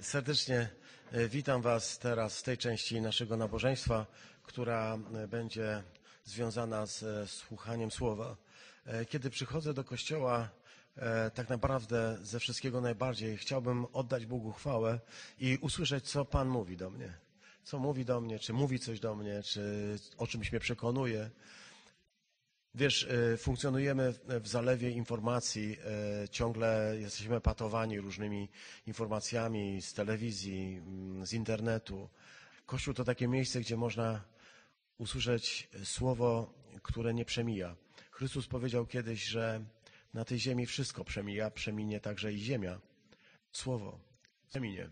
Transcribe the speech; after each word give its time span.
Serdecznie 0.00 0.68
e, 1.12 1.28
witam 1.28 1.62
Was 1.62 1.98
teraz 1.98 2.38
w 2.38 2.42
tej 2.42 2.58
części 2.58 3.00
naszego 3.00 3.36
nabożeństwa, 3.36 4.06
która 4.42 4.98
e, 5.14 5.28
będzie 5.28 5.82
związana 6.24 6.86
z 6.86 7.02
e, 7.02 7.26
słuchaniem 7.26 7.90
słowa. 7.90 8.36
Kiedy 9.08 9.30
przychodzę 9.30 9.74
do 9.74 9.84
kościoła, 9.84 10.48
tak 11.34 11.48
naprawdę 11.48 12.18
ze 12.22 12.40
wszystkiego 12.40 12.80
najbardziej 12.80 13.36
chciałbym 13.36 13.86
oddać 13.92 14.26
Bogu 14.26 14.52
chwałę 14.52 15.00
i 15.38 15.58
usłyszeć, 15.60 16.04
co 16.04 16.24
Pan 16.24 16.48
mówi 16.48 16.76
do 16.76 16.90
mnie. 16.90 17.14
Co 17.62 17.78
mówi 17.78 18.04
do 18.04 18.20
mnie, 18.20 18.38
czy 18.38 18.52
mówi 18.52 18.78
coś 18.78 19.00
do 19.00 19.14
mnie, 19.14 19.42
czy 19.42 19.96
o 20.18 20.26
czymś 20.26 20.52
mnie 20.52 20.60
przekonuje. 20.60 21.30
Wiesz, 22.74 23.02
y, 23.02 23.36
funkcjonujemy 23.36 24.12
w- 24.12 24.48
zalewie 24.48 24.90
informacji, 24.90 25.76
y, 26.24 26.28
ciągle 26.28 26.96
jesteśmy 26.98 27.40
patowani 27.40 28.00
różnymi 28.00 28.48
informacjami 28.86 29.82
z 29.82 29.94
telewizji, 29.94 30.76
mm, 30.86 31.26
z 31.26 31.32
internetu. 31.32 32.08
Kościół 32.66 32.94
to 32.94 33.04
takie 33.04 33.28
miejsce, 33.28 33.60
gdzie 33.60 33.76
można 33.76 34.24
usłyszeć 34.98 35.68
słowo, 35.84 36.54
które 36.82 37.14
nie 37.14 37.24
przemija. 37.24 37.76
Chrystus 38.10 38.46
powiedział 38.46 38.86
kiedyś, 38.86 39.24
że 39.24 39.64
na 40.14 40.24
tej 40.24 40.38
ziemi 40.40 40.66
wszystko 40.66 41.04
przemija, 41.04 41.50
przeminie 41.50 42.00
także 42.00 42.32
i 42.32 42.38
ziemia. 42.38 42.80
Słowo 43.52 44.00
przeminie. 44.48 44.90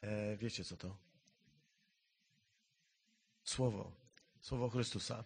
E, 0.00 0.36
wiecie 0.36 0.64
co 0.64 0.76
to? 0.76 0.96
Słowo. 3.44 3.92
Słowo 4.40 4.68
Chrystusa. 4.68 5.24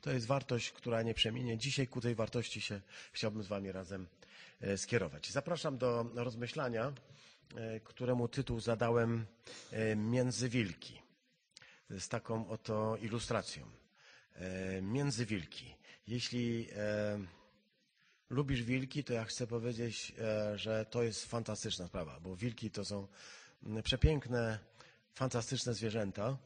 To 0.00 0.10
jest 0.12 0.26
wartość, 0.26 0.70
która 0.72 1.02
nie 1.02 1.14
przeminie. 1.14 1.58
Dzisiaj 1.58 1.86
ku 1.86 2.00
tej 2.00 2.14
wartości 2.14 2.60
się 2.60 2.80
chciałbym 3.12 3.42
z 3.42 3.46
Wami 3.46 3.72
razem 3.72 4.06
e, 4.60 4.78
skierować. 4.78 5.30
Zapraszam 5.30 5.78
do 5.78 6.10
rozmyślania, 6.14 6.92
e, 7.56 7.80
któremu 7.80 8.28
tytuł 8.28 8.60
zadałem 8.60 9.26
e, 9.72 9.96
Między 9.96 10.48
wilki. 10.48 11.02
Z 11.90 12.08
taką 12.08 12.48
oto 12.48 12.96
ilustracją. 12.96 13.66
E, 14.34 14.82
Między 14.82 15.26
wilki. 15.26 15.74
Jeśli 16.06 16.68
lubisz 18.30 18.62
wilki, 18.62 19.04
to 19.04 19.12
ja 19.12 19.24
chcę 19.24 19.46
powiedzieć, 19.46 20.14
że 20.54 20.86
to 20.90 21.02
jest 21.02 21.26
fantastyczna 21.26 21.86
sprawa, 21.86 22.20
bo 22.20 22.36
wilki 22.36 22.70
to 22.70 22.84
są 22.84 23.06
przepiękne, 23.84 24.58
fantastyczne 25.14 25.74
zwierzęta, 25.74 26.36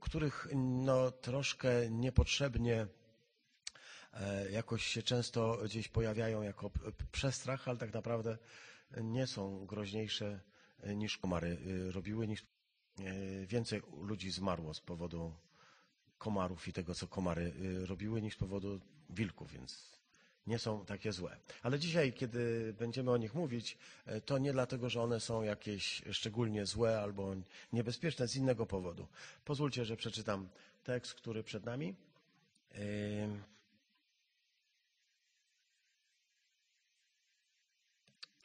których 0.00 0.48
no, 0.54 1.10
troszkę 1.10 1.90
niepotrzebnie 1.90 2.86
e, 4.12 4.50
jakoś 4.50 4.86
się 4.86 5.02
często 5.02 5.58
gdzieś 5.64 5.88
pojawiają 5.88 6.42
jako 6.42 6.70
przestrach, 7.12 7.68
ale 7.68 7.78
tak 7.78 7.94
naprawdę 7.94 8.38
nie 8.96 9.26
są 9.26 9.66
groźniejsze 9.66 10.40
e, 10.80 10.96
niż 10.96 11.18
komary 11.18 11.58
e, 11.88 11.90
robiły, 11.90 12.28
niż 12.28 12.42
e, 12.42 13.46
więcej 13.46 13.82
ludzi 14.02 14.30
zmarło 14.30 14.74
z 14.74 14.80
powodu 14.80 15.34
komarów 16.18 16.68
i 16.68 16.72
tego, 16.72 16.94
co 16.94 17.06
komary 17.06 17.52
robiły, 17.86 18.22
niż 18.22 18.34
z 18.34 18.38
powodu 18.38 18.80
wilków, 19.10 19.52
więc 19.52 19.98
nie 20.46 20.58
są 20.58 20.84
takie 20.84 21.12
złe. 21.12 21.36
Ale 21.62 21.78
dzisiaj, 21.78 22.12
kiedy 22.12 22.74
będziemy 22.78 23.10
o 23.10 23.16
nich 23.16 23.34
mówić, 23.34 23.78
e, 24.06 24.20
to 24.20 24.38
nie 24.38 24.52
dlatego, 24.52 24.90
że 24.90 25.02
one 25.02 25.20
są 25.20 25.42
jakieś 25.42 26.02
szczególnie 26.12 26.66
złe 26.66 27.00
albo 27.00 27.34
niebezpieczne, 27.72 28.28
z 28.28 28.36
innego 28.36 28.66
powodu. 28.66 29.06
Pozwólcie, 29.44 29.84
że 29.84 29.96
przeczytam 29.96 30.48
tekst, 30.84 31.14
który 31.14 31.42
przed 31.42 31.64
nami. 31.64 31.94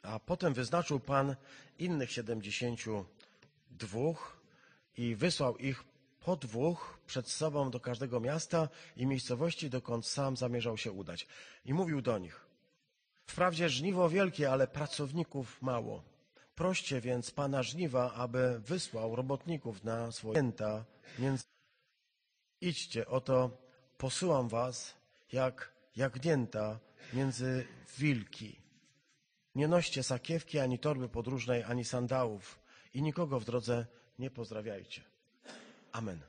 A 0.02 0.18
potem 0.18 0.54
wyznaczył 0.54 1.00
Pan 1.00 1.36
innych 1.78 2.12
siedemdziesięciu 2.12 3.04
dwóch 3.70 4.40
i 4.96 5.16
wysłał 5.16 5.56
ich 5.56 5.84
po 6.24 6.36
dwóch 6.36 6.98
przed 7.06 7.28
sobą 7.28 7.70
do 7.70 7.80
każdego 7.80 8.20
miasta 8.20 8.68
i 8.96 9.06
miejscowości, 9.06 9.70
dokąd 9.70 10.06
sam 10.06 10.36
zamierzał 10.36 10.76
się 10.76 10.92
udać. 10.92 11.26
I 11.64 11.74
mówił 11.74 12.02
do 12.02 12.18
nich, 12.18 12.46
wprawdzie 13.26 13.68
żniwo 13.68 14.08
wielkie, 14.08 14.50
ale 14.52 14.66
pracowników 14.66 15.62
mało. 15.62 16.02
Proście 16.54 17.00
więc 17.00 17.30
Pana 17.30 17.62
żniwa, 17.62 18.12
aby 18.12 18.60
wysłał 18.60 19.16
robotników 19.16 19.84
na 19.84 20.12
swoje 20.12 20.34
święta, 20.34 20.84
więc 21.18 21.42
idźcie, 22.60 23.06
oto 23.06 23.50
posyłam 23.98 24.48
was 24.48 24.94
jak 25.32 25.72
jagnięta 25.96 26.78
między 27.12 27.66
wilki. 27.98 28.62
Nie 29.54 29.68
noście 29.68 30.02
sakiewki, 30.02 30.58
ani 30.58 30.78
torby 30.78 31.08
podróżnej, 31.08 31.62
ani 31.62 31.84
sandałów 31.84 32.58
i 32.94 33.02
nikogo 33.02 33.40
w 33.40 33.44
drodze 33.44 33.86
nie 34.18 34.30
pozdrawiajcie. 34.30 35.11
Amen. 35.92 36.20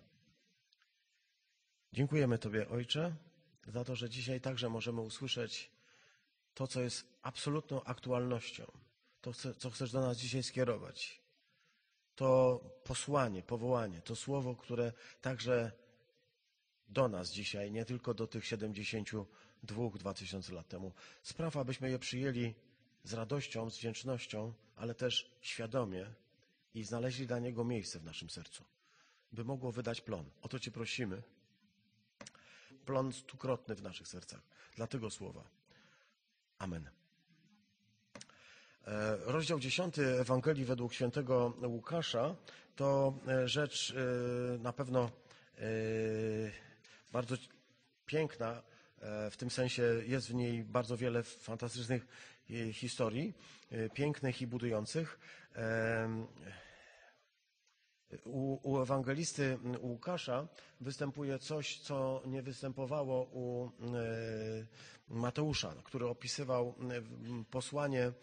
Dziękujemy 1.94 2.38
Tobie, 2.38 2.70
Ojcze, 2.70 3.16
za 3.68 3.84
to, 3.84 3.96
że 3.96 4.10
dzisiaj 4.10 4.42
także 4.42 4.70
możemy 4.70 5.02
usłyszeć 5.02 5.72
to, 6.54 6.68
co 6.68 6.82
jest 6.82 7.06
absolutną 7.22 7.84
aktualnością, 7.84 8.72
to, 9.22 9.34
co 9.34 9.70
chcesz 9.70 9.92
do 9.92 10.02
nas 10.02 10.18
dzisiaj 10.18 10.44
skierować. 10.44 11.22
To 12.16 12.60
posłanie, 12.84 13.44
powołanie, 13.44 14.02
to 14.02 14.16
słowo, 14.16 14.56
które 14.56 14.94
także 15.22 15.72
do 16.90 17.08
nas 17.08 17.32
dzisiaj, 17.32 17.72
nie 17.72 17.86
tylko 17.86 18.14
do 18.14 18.28
tych 18.28 18.46
72, 18.46 19.90
2000 19.90 20.54
lat 20.54 20.68
temu. 20.68 20.92
Sprawa, 21.24 21.62
abyśmy 21.62 21.90
je 21.90 22.00
przyjęli 22.00 22.54
z 23.04 23.14
radością, 23.14 23.70
z 23.70 23.78
wdzięcznością, 23.78 24.54
ale 24.76 24.96
też 24.96 25.32
świadomie 25.42 26.14
i 26.74 26.84
znaleźli 26.84 27.28
dla 27.28 27.40
Niego 27.40 27.64
miejsce 27.64 28.00
w 28.00 28.04
naszym 28.04 28.30
sercu, 28.30 28.64
by 29.34 29.44
mogło 29.44 29.72
wydać 29.72 30.02
plon. 30.02 30.30
O 30.42 30.48
to 30.48 30.60
Cię 30.60 30.72
prosimy. 30.72 31.24
Plon 32.86 33.14
stukrotny 33.14 33.76
w 33.76 33.82
naszych 33.82 34.08
sercach. 34.08 34.42
Dla 34.76 34.88
tego 34.88 35.10
słowa. 35.10 35.44
Amen. 36.60 36.90
E, 38.88 39.18
Rozdział 39.18 39.60
10 39.60 40.00
Ewangelii 40.00 40.66
według 40.66 40.94
świętego 40.94 41.54
Łukasza 41.62 42.36
to 42.76 43.20
e, 43.28 43.48
rzecz 43.48 43.94
e, 43.96 44.58
na 44.58 44.74
pewno 44.74 45.12
bardzo 47.12 47.36
piękna, 48.06 48.64
w 49.32 49.38
tym 49.38 49.50
sensie 49.50 49.84
jest 50.08 50.28
w 50.28 50.34
niej 50.34 50.64
bardzo 50.64 50.98
wiele 50.98 51.24
fantastycznych 51.24 52.08
historii, 52.74 53.34
pięknych 53.94 54.42
i 54.42 54.48
budujących. 54.48 55.20
U, 58.26 58.60
u 58.72 58.82
ewangelisty 58.82 59.58
Łukasza 59.82 60.48
występuje 60.82 61.40
coś, 61.40 61.80
co 61.80 62.22
nie 62.26 62.42
występowało 62.42 63.24
u 63.34 63.66
e, 63.68 63.70
Mateusza, 65.10 65.74
który 65.84 66.08
opisywał 66.08 66.68
e, 66.68 67.44
posłanie 67.52 68.04
e, 68.04 68.14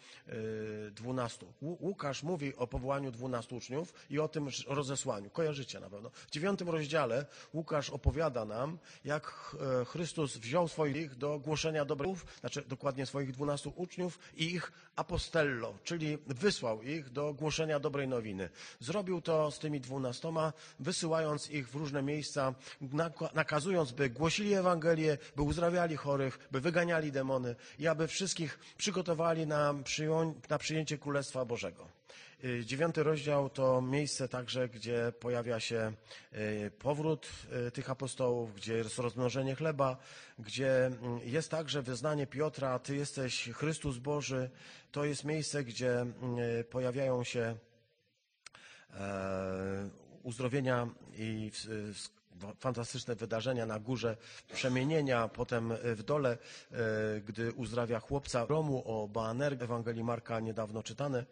dwunastu. 0.90 1.52
Łu- 1.62 1.76
Łukasz 1.80 2.22
mówi 2.22 2.56
o 2.56 2.66
powołaniu 2.66 3.10
dwunastu 3.10 3.56
uczniów 3.56 3.94
i 4.10 4.18
o 4.18 4.28
tym 4.28 4.48
rozesłaniu. 4.66 5.30
Kojarzycie 5.30 5.80
na 5.80 5.90
pewno. 5.90 6.10
W 6.10 6.30
dziewiątym 6.30 6.68
rozdziale 6.70 7.26
Łukasz 7.54 7.90
opowiada 7.90 8.44
nam, 8.44 8.78
jak 9.04 9.56
Chrystus 9.86 10.36
wziął 10.36 10.68
swoich 10.68 11.14
do 11.14 11.38
głoszenia 11.38 11.84
dobrów, 11.84 12.26
znaczy 12.40 12.62
dokładnie 12.68 13.06
swoich 13.06 13.32
dwunastu 13.32 13.72
uczniów 13.76 14.18
i 14.34 14.44
ich 14.44 14.72
apostello, 14.96 15.74
czyli 15.84 16.18
wysłał 16.26 16.82
ich 16.82 17.10
do 17.10 17.34
głoszenia 17.34 17.80
dobrej 17.80 18.08
nowiny. 18.08 18.48
Zrobił 18.80 19.20
to 19.20 19.50
z 19.50 19.58
tymi 19.58 19.79
dwunastoma, 19.80 20.52
wysyłając 20.80 21.50
ich 21.50 21.68
w 21.68 21.74
różne 21.74 22.02
miejsca, 22.02 22.54
naka- 22.82 23.34
nakazując, 23.34 23.92
by 23.92 24.10
głosili 24.10 24.54
Ewangelię, 24.54 25.18
by 25.36 25.42
uzdrawiali 25.42 25.96
chorych, 25.96 26.38
by 26.50 26.60
wyganiali 26.60 27.12
demony 27.12 27.56
i 27.78 27.88
aby 27.88 28.08
wszystkich 28.08 28.58
przygotowali 28.76 29.46
na, 29.46 29.74
na 30.50 30.58
przyjęcie 30.58 30.98
Królestwa 30.98 31.44
Bożego. 31.44 32.00
Y, 32.44 32.64
Dziewiąty 32.66 33.02
rozdział 33.02 33.50
to 33.50 33.82
miejsce 33.82 34.28
także, 34.28 34.68
gdzie 34.68 35.12
pojawia 35.20 35.60
się 35.60 35.92
y, 36.32 36.70
powrót 36.78 37.28
y, 37.68 37.70
tych 37.70 37.90
apostołów, 37.90 38.54
gdzie 38.54 38.74
jest 38.74 38.98
rozmnożenie 38.98 39.54
chleba, 39.54 39.96
gdzie 40.38 40.90
jest 41.24 41.50
także 41.50 41.82
wyznanie 41.82 42.26
Piotra, 42.26 42.78
Ty 42.78 42.96
jesteś 42.96 43.48
Chrystus 43.54 43.98
Boży. 43.98 44.50
To 44.92 45.04
jest 45.04 45.24
miejsce, 45.24 45.64
gdzie 45.64 46.06
pojawiają 46.70 47.24
się 47.24 47.56
uzdrowienia 50.22 50.88
i 51.16 51.50
fantastyczne 52.58 53.14
wydarzenia 53.14 53.66
na 53.66 53.78
górze 53.78 54.16
przemienienia, 54.52 55.28
potem 55.28 55.72
w 55.82 56.02
dole, 56.02 56.38
e, 56.72 56.76
gdy 57.20 57.52
uzdrawia 57.52 58.00
chłopca 58.00 58.46
Romu 58.46 58.82
o 58.86 59.08
Baanerg, 59.08 59.62
Ewangelii 59.62 60.04
Marka 60.04 60.40
niedawno 60.40 60.82
czytane, 60.82 61.24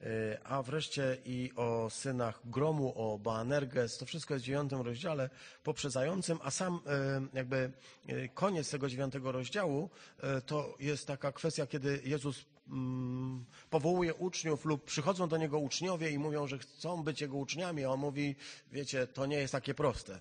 E, 0.00 0.38
a 0.44 0.62
wreszcie 0.62 1.16
i 1.24 1.52
o 1.56 1.90
synach 1.90 2.40
Gromu, 2.44 2.92
o 2.96 3.18
Boanerges. 3.18 3.98
To 3.98 4.06
wszystko 4.06 4.34
jest 4.34 4.44
w 4.44 4.46
dziewiątym 4.46 4.80
rozdziale 4.80 5.30
poprzedzającym, 5.64 6.38
a 6.42 6.50
sam 6.50 6.80
e, 6.86 7.26
jakby 7.34 7.72
e, 8.06 8.28
koniec 8.28 8.70
tego 8.70 8.88
dziewiątego 8.88 9.32
rozdziału 9.32 9.90
e, 10.22 10.40
to 10.40 10.74
jest 10.80 11.06
taka 11.06 11.32
kwestia, 11.32 11.66
kiedy 11.66 12.00
Jezus 12.04 12.44
mm, 12.68 13.44
powołuje 13.70 14.14
uczniów 14.14 14.64
lub 14.64 14.84
przychodzą 14.84 15.28
do 15.28 15.36
niego 15.36 15.58
uczniowie 15.58 16.10
i 16.10 16.18
mówią, 16.18 16.46
że 16.46 16.58
chcą 16.58 17.02
być 17.02 17.20
jego 17.20 17.36
uczniami, 17.36 17.84
a 17.84 17.90
on 17.90 18.00
mówi, 18.00 18.36
wiecie, 18.72 19.06
to 19.06 19.26
nie 19.26 19.36
jest 19.36 19.52
takie 19.52 19.74
proste. 19.74 20.20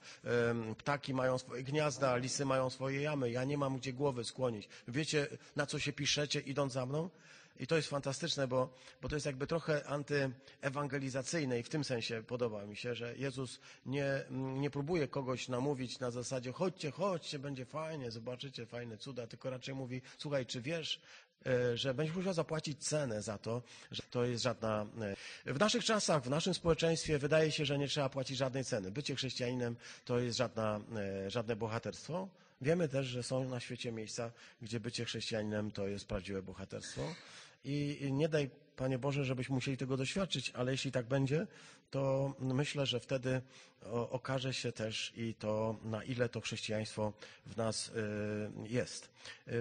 Ptaki 0.78 1.14
mają 1.14 1.38
swoje 1.38 1.64
gniazda, 1.64 2.18
lisy 2.18 2.46
mają 2.46 2.70
swoje 2.70 3.02
jamy, 3.02 3.32
ja 3.32 3.44
nie 3.44 3.58
mam 3.58 3.78
gdzie 3.78 3.94
głowy 3.94 4.24
skłonić. 4.24 4.70
Wiecie, 4.88 5.28
na 5.56 5.66
co 5.66 5.80
się 5.80 5.94
piszecie 5.94 6.40
idąc 6.40 6.74
za 6.74 6.86
mną? 6.86 7.10
I 7.60 7.68
to 7.68 7.76
jest 7.76 7.90
fantastyczne, 7.90 8.48
bo, 8.48 8.74
bo 9.02 9.10
to 9.10 9.16
jest 9.16 9.26
jakby 9.26 9.48
trochę 9.48 9.88
antyewangelizacyjne 9.88 11.60
i 11.60 11.64
w 11.64 11.70
tym 11.70 11.84
sensie 11.84 12.24
podoba 12.24 12.66
mi 12.66 12.76
się, 12.76 12.96
że 12.96 13.18
Jezus 13.18 13.60
nie, 13.86 14.24
nie 14.32 14.70
próbuje 14.70 15.08
kogoś 15.08 15.48
namówić 15.48 16.00
na 16.00 16.12
zasadzie 16.12 16.52
chodźcie, 16.52 16.92
chodźcie, 16.92 17.40
będzie 17.40 17.66
fajnie, 17.66 18.12
zobaczycie 18.12 18.66
fajne 18.66 18.98
cuda, 18.98 19.28
tylko 19.28 19.50
raczej 19.50 19.76
mówi, 19.76 20.02
słuchaj, 20.18 20.46
czy 20.46 20.62
wiesz, 20.62 21.02
że 21.76 21.94
będziesz 21.94 22.16
musiał 22.16 22.34
zapłacić 22.34 22.84
cenę 22.88 23.22
za 23.22 23.38
to, 23.38 23.62
że 23.92 24.04
to 24.12 24.26
jest 24.26 24.44
żadna... 24.44 24.86
e, 25.46 25.54
W 25.54 25.60
naszych 25.60 25.84
czasach, 25.86 26.24
w 26.24 26.30
naszym 26.30 26.54
społeczeństwie 26.54 27.20
wydaje 27.20 27.52
się, 27.52 27.66
że 27.66 27.78
nie 27.78 27.88
trzeba 27.88 28.10
płacić 28.10 28.38
żadnej 28.38 28.64
ceny. 28.66 28.92
Bycie 28.92 29.16
chrześcijaninem 29.16 29.76
to 30.06 30.20
jest 30.20 30.38
żadna, 30.38 30.80
e, 31.26 31.32
żadne 31.32 31.56
bohaterstwo. 31.56 32.28
Wiemy 32.62 32.90
też, 32.90 33.06
że 33.08 33.24
są 33.24 33.50
na 33.50 33.60
świecie 33.60 33.92
miejsca, 33.92 34.32
gdzie 34.62 34.80
bycie 34.80 35.06
chrześcijaninem 35.06 35.72
to 35.72 35.88
jest 35.88 36.08
prawdziwe 36.08 36.42
bohaterstwo. 36.42 37.02
I 37.66 38.08
nie 38.12 38.30
daj, 38.30 38.50
Panie 38.76 39.00
Boże, 39.00 39.26
żebyśmy 39.26 39.56
musieli 39.56 39.78
tego 39.78 39.98
doświadczyć, 39.98 40.50
ale 40.56 40.72
jeśli 40.72 40.92
tak 40.92 41.06
będzie, 41.06 41.48
to 41.92 42.34
myślę, 42.40 42.86
że 42.86 43.00
wtedy 43.00 43.42
okaże 43.92 44.54
się 44.54 44.72
też 44.72 45.14
i 45.16 45.34
to, 45.34 45.80
na 45.84 46.04
ile 46.04 46.30
to 46.30 46.42
chrześcijaństwo 46.42 47.14
w 47.46 47.58
nas 47.58 47.92
jest. 48.64 49.10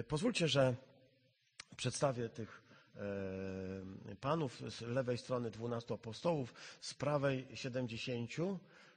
Pozwólcie, 0.07 0.47
że 0.47 0.75
przedstawię 1.77 2.29
tych 2.29 2.61
e, 2.95 2.99
panów 4.21 4.61
z 4.69 4.81
lewej 4.81 5.17
strony 5.17 5.51
12 5.51 5.93
apostołów, 5.93 6.53
z 6.81 6.93
prawej 6.93 7.47
70 7.53 8.31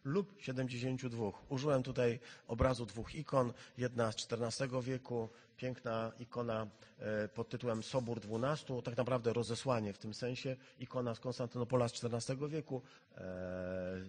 lub 0.05 0.35
72. 0.39 1.33
Użyłem 1.49 1.83
tutaj 1.83 2.21
obrazu 2.49 2.87
dwóch 2.87 3.15
ikon. 3.15 3.53
Jedna 3.79 4.13
z 4.13 4.29
XIV 4.33 4.83
wieku, 4.83 5.29
piękna 5.57 6.13
ikona 6.19 6.67
e, 6.99 7.29
pod 7.29 7.49
tytułem 7.49 7.83
Sobór 7.83 8.19
XII, 8.19 8.83
tak 8.83 8.97
naprawdę 8.97 9.33
rozesłanie 9.33 9.93
w 9.93 9.99
tym 9.99 10.15
sensie. 10.15 10.57
Ikona 10.81 11.15
z 11.15 11.21
Konstantynopola 11.21 11.89
z 11.89 12.05
XIV 12.05 12.49
wieku, 12.49 12.83
e, 13.15 13.19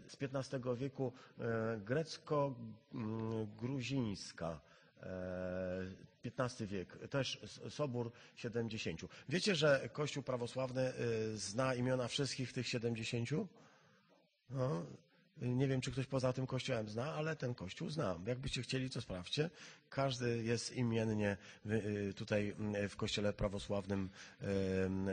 z 0.08 0.18
XV 0.22 0.76
wieku 0.76 1.14
grecko-gruzińska. 1.86 4.60
XV 6.26 6.68
wiek, 6.68 7.08
też 7.10 7.42
Sobór 7.70 8.12
70. 8.36 9.02
Wiecie, 9.30 9.56
że 9.56 9.90
Kościół 9.94 10.24
prawosławny 10.24 10.94
y, 11.34 11.38
zna 11.38 11.76
imiona 11.76 12.08
wszystkich 12.08 12.54
tych 12.54 12.68
70? 12.68 13.30
No, 14.50 14.86
nie 15.42 15.68
wiem, 15.68 15.82
czy 15.82 15.92
ktoś 15.92 16.06
poza 16.06 16.34
tym 16.34 16.48
kościołem 16.48 16.90
zna, 16.90 17.14
ale 17.14 17.36
ten 17.36 17.56
kościół 17.56 17.90
znam. 17.90 18.26
Jakbyście 18.28 18.62
chcieli, 18.62 18.90
to 18.90 19.02
sprawdźcie. 19.02 19.50
Każdy 19.90 20.44
jest 20.44 20.76
imiennie 20.76 21.38
y, 21.66 21.70
y, 22.10 22.14
tutaj 22.14 22.56
y, 22.84 22.90
w 22.90 22.96
kościele 22.96 23.34
prawosławnym 23.34 24.10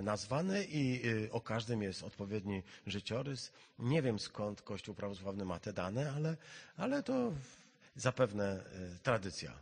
nazwany 0.03 0.67
i 0.69 1.03
o 1.31 1.41
każdym 1.41 1.83
jest 1.83 2.03
odpowiedni 2.03 2.63
życiorys. 2.87 3.53
Nie 3.79 4.03
wiem, 4.03 4.19
skąd 4.19 4.63
kościół 4.63 4.95
prawosławny 4.95 5.45
ma 5.45 5.59
te 5.59 5.73
dane, 5.73 6.13
ale, 6.13 6.37
ale 6.77 7.03
to 7.03 7.33
zapewne 7.97 8.65
tradycja. 9.03 9.53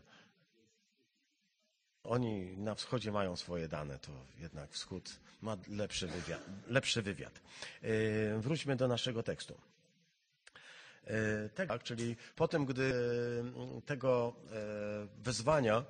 Oni 2.04 2.56
na 2.56 2.74
wschodzie 2.74 3.12
mają 3.12 3.36
swoje 3.36 3.68
dane, 3.68 3.98
to 3.98 4.12
jednak 4.40 4.70
wschód 4.70 5.20
ma 5.42 5.56
lepszy 5.68 6.06
wywiad. 6.06 6.40
Lepszy 6.68 7.02
wywiad. 7.02 7.40
Yy, 7.82 7.90
Wróćmy 8.38 8.76
do 8.76 8.88
naszego 8.88 9.22
tekstu. 9.22 9.54
Yy, 11.06 11.66
Tak, 11.68 11.82
czyli 11.82 12.16
potem, 12.36 12.64
gdy 12.64 12.82
yy, 12.82 13.82
tego 13.82 14.34
yy, 14.50 15.08
wyzwania, 15.22 15.84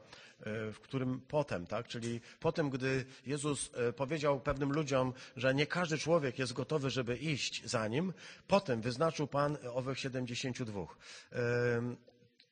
w 0.72 0.80
którym 0.82 1.20
potem, 1.20 1.66
tak, 1.66 1.88
czyli 1.88 2.20
potem, 2.40 2.70
gdy 2.70 3.04
Jezus 3.26 3.70
powiedział 3.96 4.40
pewnym 4.40 4.72
ludziom, 4.72 5.12
że 5.36 5.54
nie 5.54 5.66
każdy 5.66 5.98
człowiek 5.98 6.38
jest 6.38 6.52
gotowy, 6.52 6.90
żeby 6.90 7.16
iść 7.16 7.64
za 7.64 7.88
nim, 7.88 8.12
potem 8.46 8.80
wyznaczył 8.80 9.26
Pan 9.26 9.58
owych 9.72 9.98
72. 10.00 10.80
Yy, 10.80 11.36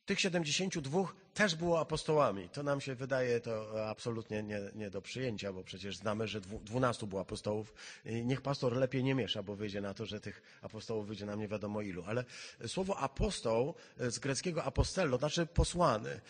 tych 0.07 0.21
72 0.21 1.13
też 1.35 1.55
było 1.55 1.81
apostołami. 1.81 2.49
To 2.49 2.63
nam 2.63 2.81
się 2.81 2.95
wydaje 2.95 3.41
to 3.41 3.87
absolutnie 3.91 4.43
nie, 4.43 4.61
nie 4.75 4.91
do 4.91 5.03
przyjęcia, 5.03 5.53
bo 5.53 5.65
przecież 5.65 5.97
znamy, 5.97 6.29
że 6.29 6.41
dwu- 6.41 6.59
12 6.65 7.07
było 7.07 7.21
apostołów. 7.21 7.75
Niech 8.05 8.41
pastor 8.41 8.77
lepiej 8.77 9.05
nie 9.05 9.15
miesza, 9.15 9.43
bo 9.43 9.57
wyjdzie 9.57 9.81
na 9.81 9.95
to, 9.95 10.07
że 10.07 10.21
tych 10.21 10.43
apostołów 10.63 11.07
wyjdzie 11.07 11.27
nam 11.27 11.41
nie 11.41 11.49
wiadomo 11.49 11.83
ilu. 11.83 12.05
Ale 12.07 12.25
słowo 12.67 12.99
apostoł 12.99 13.75
z 13.99 14.19
greckiego 14.19 14.65
apostello 14.65 15.19
znaczy 15.19 15.47
posłany. 15.47 16.21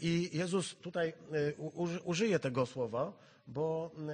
I 0.00 0.30
Jezus 0.32 0.74
tutaj 0.74 1.12
uży- 1.58 2.00
użyje 2.04 2.38
tego 2.38 2.66
słowa, 2.66 3.12
bo, 3.46 3.90
e, 4.08 4.12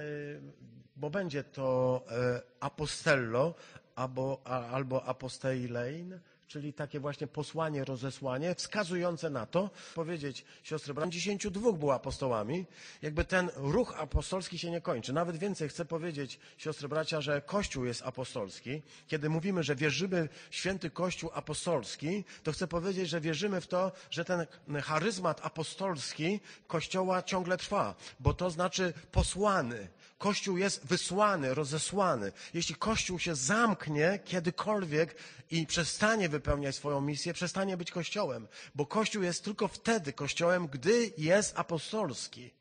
bo 0.95 1.09
będzie 1.09 1.43
to 1.43 2.01
e, 2.11 2.41
apostello 2.59 3.55
albo, 3.95 4.41
albo 4.45 5.05
aposteilein, 5.05 6.19
czyli 6.47 6.73
takie 6.73 6.99
właśnie 6.99 7.27
posłanie, 7.27 7.85
rozesłanie, 7.85 8.55
wskazujące 8.55 9.29
na 9.29 9.45
to, 9.45 9.69
powiedzieć, 9.95 10.45
siostry, 10.63 10.93
bracia, 10.93 11.11
52 11.11 11.71
było 11.71 11.93
apostołami, 11.93 12.65
jakby 13.01 13.25
ten 13.25 13.49
ruch 13.55 13.99
apostolski 13.99 14.59
się 14.59 14.71
nie 14.71 14.81
kończy. 14.81 15.13
Nawet 15.13 15.37
więcej 15.37 15.69
chcę 15.69 15.85
powiedzieć, 15.85 16.39
siostry, 16.57 16.87
bracia, 16.87 17.21
że 17.21 17.41
Kościół 17.41 17.85
jest 17.85 18.01
apostolski. 18.01 18.81
Kiedy 19.07 19.29
mówimy, 19.29 19.63
że 19.63 19.75
wierzymy 19.75 20.29
w 20.49 20.55
święty 20.55 20.89
Kościół 20.89 21.29
apostolski, 21.33 22.23
to 22.43 22.51
chcę 22.51 22.67
powiedzieć, 22.67 23.09
że 23.09 23.21
wierzymy 23.21 23.61
w 23.61 23.67
to, 23.67 23.91
że 24.09 24.25
ten 24.25 24.45
charyzmat 24.83 25.45
apostolski 25.45 26.39
Kościoła 26.67 27.23
ciągle 27.23 27.57
trwa, 27.57 27.95
bo 28.19 28.33
to 28.33 28.49
znaczy 28.49 28.93
posłany. 29.11 29.87
Kościół 30.23 30.57
jest 30.57 30.85
wysłany, 30.85 31.53
rozesłany. 31.53 32.31
Jeśli 32.53 32.75
Kościół 32.75 33.19
się 33.19 33.35
zamknie 33.35 34.19
kiedykolwiek 34.25 35.15
i 35.51 35.67
przestanie 35.67 36.29
wypełniać 36.29 36.75
swoją 36.75 37.01
misję, 37.01 37.33
przestanie 37.33 37.77
być 37.77 37.91
Kościołem, 37.91 38.47
bo 38.75 38.85
Kościół 38.85 39.23
jest 39.23 39.43
tylko 39.43 39.67
wtedy 39.67 40.13
Kościołem, 40.13 40.67
gdy 40.67 41.13
jest 41.17 41.59
apostolski, 41.59 42.51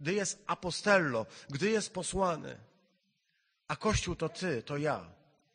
gdy 0.00 0.14
jest 0.14 0.42
apostello, 0.46 1.26
gdy 1.50 1.70
jest 1.70 1.92
posłany. 1.94 2.58
A 3.68 3.76
Kościół 3.76 4.16
to 4.16 4.28
ty, 4.28 4.62
to 4.62 4.76
ja, 4.76 5.04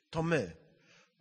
to 0.09 0.23
my. 0.23 0.66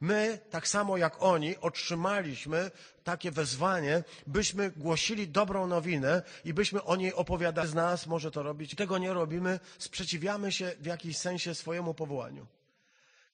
My, 0.01 0.39
tak 0.51 0.69
samo 0.69 0.97
jak 0.97 1.23
oni, 1.23 1.57
otrzymaliśmy 1.57 2.71
takie 3.05 3.31
wezwanie, 3.31 4.05
byśmy 4.27 4.71
głosili 4.71 5.29
dobrą 5.29 5.67
nowinę 5.67 6.23
i 6.45 6.55
byśmy 6.55 6.85
o 6.85 6.97
niej 6.97 7.15
opowiadali. 7.15 7.69
Z 7.69 7.75
nas 7.75 8.07
może 8.07 8.31
to 8.31 8.43
robić. 8.43 8.75
Tego 8.75 8.99
nie 8.99 9.13
robimy, 9.13 9.61
sprzeciwiamy 9.79 10.53
się 10.53 10.73
w 10.81 10.87
jakiś 10.87 11.19
sensie 11.19 11.55
swojemu 11.55 11.95
powołaniu. 11.95 12.47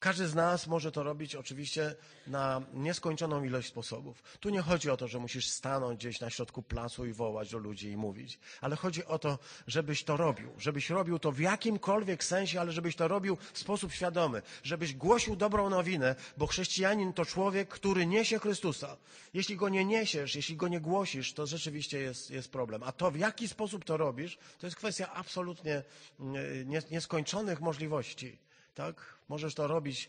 Każdy 0.03 0.29
z 0.29 0.35
nas 0.35 0.67
może 0.67 0.93
to 0.93 1.03
robić 1.03 1.35
oczywiście 1.37 1.95
na 2.27 2.63
nieskończoną 2.75 3.45
ilość 3.45 3.69
sposobów. 3.69 4.23
Tu 4.41 4.51
nie 4.51 4.61
chodzi 4.63 4.91
o 4.91 4.97
to, 4.97 5.09
że 5.09 5.19
musisz 5.19 5.47
stanąć 5.49 5.99
gdzieś 5.99 6.21
na 6.21 6.31
środku 6.31 6.63
placu 6.63 7.07
i 7.07 7.13
wołać 7.13 7.51
do 7.51 7.59
ludzi 7.59 7.89
i 7.89 7.97
mówić, 7.97 8.39
ale 8.61 8.77
chodzi 8.77 9.05
o 9.05 9.19
to, 9.19 9.39
żebyś 9.67 10.05
to 10.05 10.17
robił. 10.17 10.51
Żebyś 10.59 10.91
robił 10.91 11.19
to 11.19 11.33
w 11.33 11.39
jakimkolwiek 11.41 12.25
sensie, 12.25 12.61
ale 12.61 12.73
żebyś 12.73 12.97
to 12.97 13.09
robił 13.09 13.37
w 13.53 13.59
sposób 13.59 13.93
świadomy. 13.93 14.43
Żebyś 14.63 14.95
głosił 14.95 15.37
dobrą 15.37 15.71
nowinę, 15.71 16.15
bo 16.37 16.47
chrześcijanin 16.47 17.13
to 17.13 17.25
człowiek, 17.25 17.69
który 17.69 18.07
niesie 18.07 18.39
Chrystusa. 18.39 18.97
Jeśli 19.35 19.57
go 19.57 19.69
nie 19.69 19.85
niesiesz, 19.85 20.35
jeśli 20.37 20.57
go 20.57 20.69
nie 20.69 20.81
głosisz, 20.81 21.33
to 21.33 21.47
rzeczywiście 21.47 21.99
jest, 21.99 22.31
jest 22.31 22.53
problem. 22.53 22.83
A 22.83 22.93
to, 22.93 23.11
w 23.11 23.17
jaki 23.17 23.49
sposób 23.49 23.85
to 23.85 23.97
robisz, 23.97 24.39
to 24.59 24.67
jest 24.67 24.77
kwestia 24.77 25.13
absolutnie 25.15 25.83
mm, 26.21 26.69
nie- 26.69 26.83
nieskończonych 26.91 27.61
możliwości 27.61 28.39
tak? 28.75 29.15
Możesz 29.29 29.55
to 29.55 29.67
robić 29.67 30.09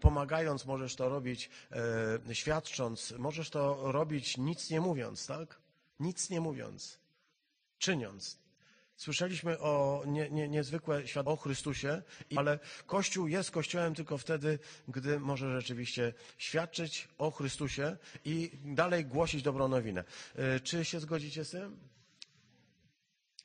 pomagając, 0.00 0.66
możesz 0.66 0.96
to 0.96 1.08
robić 1.08 1.50
e, 2.28 2.34
świadcząc, 2.34 3.14
możesz 3.18 3.50
to 3.50 3.92
robić 3.92 4.36
nic 4.38 4.70
nie 4.70 4.80
mówiąc, 4.80 5.26
tak? 5.26 5.60
Nic 6.00 6.30
nie 6.30 6.40
mówiąc, 6.40 6.98
czyniąc. 7.78 8.44
Słyszeliśmy 8.96 9.58
o 9.60 10.02
nie, 10.06 10.30
nie, 10.30 10.48
niezwykłe 10.48 11.06
świadectwo 11.08 11.32
o 11.32 11.36
Chrystusie, 11.36 12.02
ale 12.36 12.58
Kościół 12.86 13.28
jest 13.28 13.50
Kościołem 13.50 13.94
tylko 13.94 14.18
wtedy, 14.18 14.58
gdy 14.88 15.20
może 15.20 15.60
rzeczywiście 15.60 16.12
świadczyć 16.38 17.08
o 17.18 17.30
Chrystusie 17.30 17.96
i 18.24 18.50
dalej 18.64 19.04
głosić 19.04 19.42
dobrą 19.42 19.68
nowinę. 19.68 20.04
E, 20.36 20.60
Czy 20.60 20.84
się 20.84 21.00
zgodzicie 21.00 21.44
z 21.44 21.50
tym? 21.50 21.78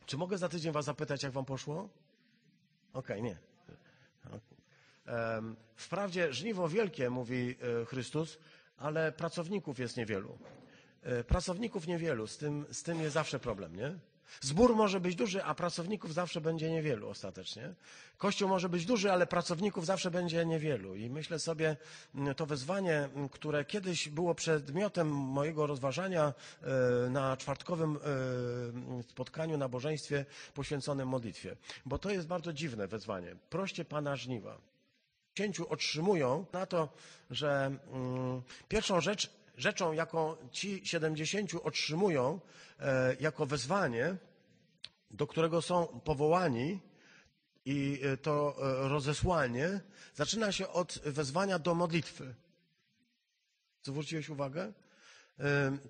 Czy 0.06 0.18
mogę 0.18 0.38
za 0.38 0.50
tydzień 0.50 0.72
Was 0.72 0.86
zapytać, 0.86 1.24
jak 1.24 1.32
Wam 1.32 1.46
poszło? 1.46 1.90
Okej, 2.94 3.24
nie. 3.24 3.49
Wprawdzie 5.76 6.34
żniwo 6.34 6.70
wielkie, 6.70 7.10
mówi 7.10 7.56
e, 7.82 7.86
Chrystus, 7.86 8.38
ale 8.78 9.12
pracowników 9.12 9.80
jest 9.80 9.98
niewielu. 9.98 10.38
E, 11.04 11.24
Pracowników 11.24 11.88
niewielu, 11.88 12.28
z 12.28 12.38
tym, 12.38 12.66
z 12.72 12.84
tym 12.84 13.00
jest 13.02 13.14
zawsze 13.14 13.40
problem, 13.40 13.76
nie? 13.76 13.96
Zbór 14.42 14.76
może 14.76 15.00
być 15.00 15.16
duży, 15.16 15.44
a 15.44 15.56
pracowników 15.56 16.14
zawsze 16.14 16.42
będzie 16.42 16.72
niewielu 16.72 17.10
ostatecznie. 17.10 17.74
Kościół 18.18 18.50
może 18.50 18.70
być 18.70 18.86
duży, 18.86 19.12
ale 19.12 19.28
pracowników 19.28 19.86
zawsze 19.86 20.12
będzie 20.12 20.46
niewielu. 20.46 20.96
I 20.96 21.10
myślę 21.10 21.40
sobie, 21.40 21.78
to 22.36 22.46
wezwanie, 22.46 23.10
które 23.32 23.66
kiedyś 23.66 24.10
było 24.10 24.36
przedmiotem 24.36 25.08
mojego 25.12 25.68
rozważania 25.68 26.34
e, 27.06 27.10
na 27.10 27.38
czwartkowym 27.38 28.00
spotkaniu, 29.10 29.58
nabożeństwie 29.58 30.26
poświęconym 30.54 31.08
modlitwie. 31.08 31.56
Bo 31.86 31.98
to 31.98 32.12
jest 32.12 32.28
bardzo 32.28 32.54
dziwne 32.54 32.88
wezwanie. 32.88 33.36
Proście 33.50 33.86
Pana 33.86 34.16
żniwa. 34.16 34.69
Księciu 35.40 35.70
otrzymują 35.70 36.46
na 36.54 36.66
to, 36.66 36.90
że 37.30 37.72
mm, 37.92 38.42
pierwszą 38.68 39.02
rzecz, 39.02 39.30
rzeczą, 39.58 39.94
jaką 39.94 40.36
ci 40.52 40.82
70 40.84 41.52
otrzymują 41.64 42.40
e, 42.80 43.16
jako 43.20 43.46
wezwanie, 43.46 44.18
do 45.12 45.28
którego 45.28 45.62
są 45.62 45.88
powołani, 45.88 46.80
i 47.66 48.00
e, 48.04 48.18
to 48.18 48.56
e, 48.58 48.90
rozesłanie 48.90 49.82
zaczyna 50.16 50.52
się 50.52 50.68
od 50.68 51.00
wezwania 51.06 51.60
do 51.60 51.76
modlitwy. 51.76 52.36
Zwróciłeś 53.84 54.30
uwagę? 54.30 54.74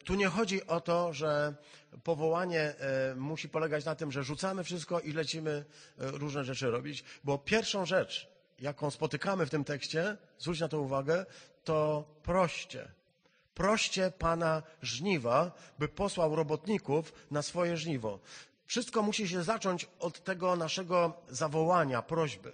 Tu 0.05 0.15
nie 0.15 0.27
chodzi 0.27 0.67
o 0.67 0.81
to, 0.81 1.13
że 1.13 1.55
powołanie 2.03 2.73
musi 3.15 3.49
polegać 3.49 3.85
na 3.85 3.95
tym, 3.95 4.11
że 4.11 4.23
rzucamy 4.23 4.63
wszystko 4.63 4.99
i 4.99 5.11
lecimy 5.13 5.65
różne 5.97 6.43
rzeczy 6.43 6.71
robić, 6.71 7.03
bo 7.23 7.37
pierwszą 7.37 7.85
rzecz, 7.85 8.38
jaką 8.61 8.91
spotykamy 8.91 9.45
w 9.45 9.49
tym 9.49 9.63
tekście, 9.63 10.17
zwróć 10.37 10.59
na 10.59 10.67
to 10.67 10.81
uwagę, 10.81 11.25
to 11.63 12.03
proście. 12.23 12.91
Proście 13.53 14.11
Pana 14.11 14.63
żniwa, 14.81 15.51
by 15.79 15.87
posłał 15.87 16.35
robotników 16.35 17.13
na 17.31 17.41
swoje 17.41 17.77
żniwo. 17.77 18.19
Wszystko 18.65 19.01
musi 19.01 19.27
się 19.27 19.43
zacząć 19.43 19.87
od 19.99 20.23
tego 20.23 20.55
naszego 20.55 21.13
zawołania, 21.29 22.01
prośby. 22.01 22.51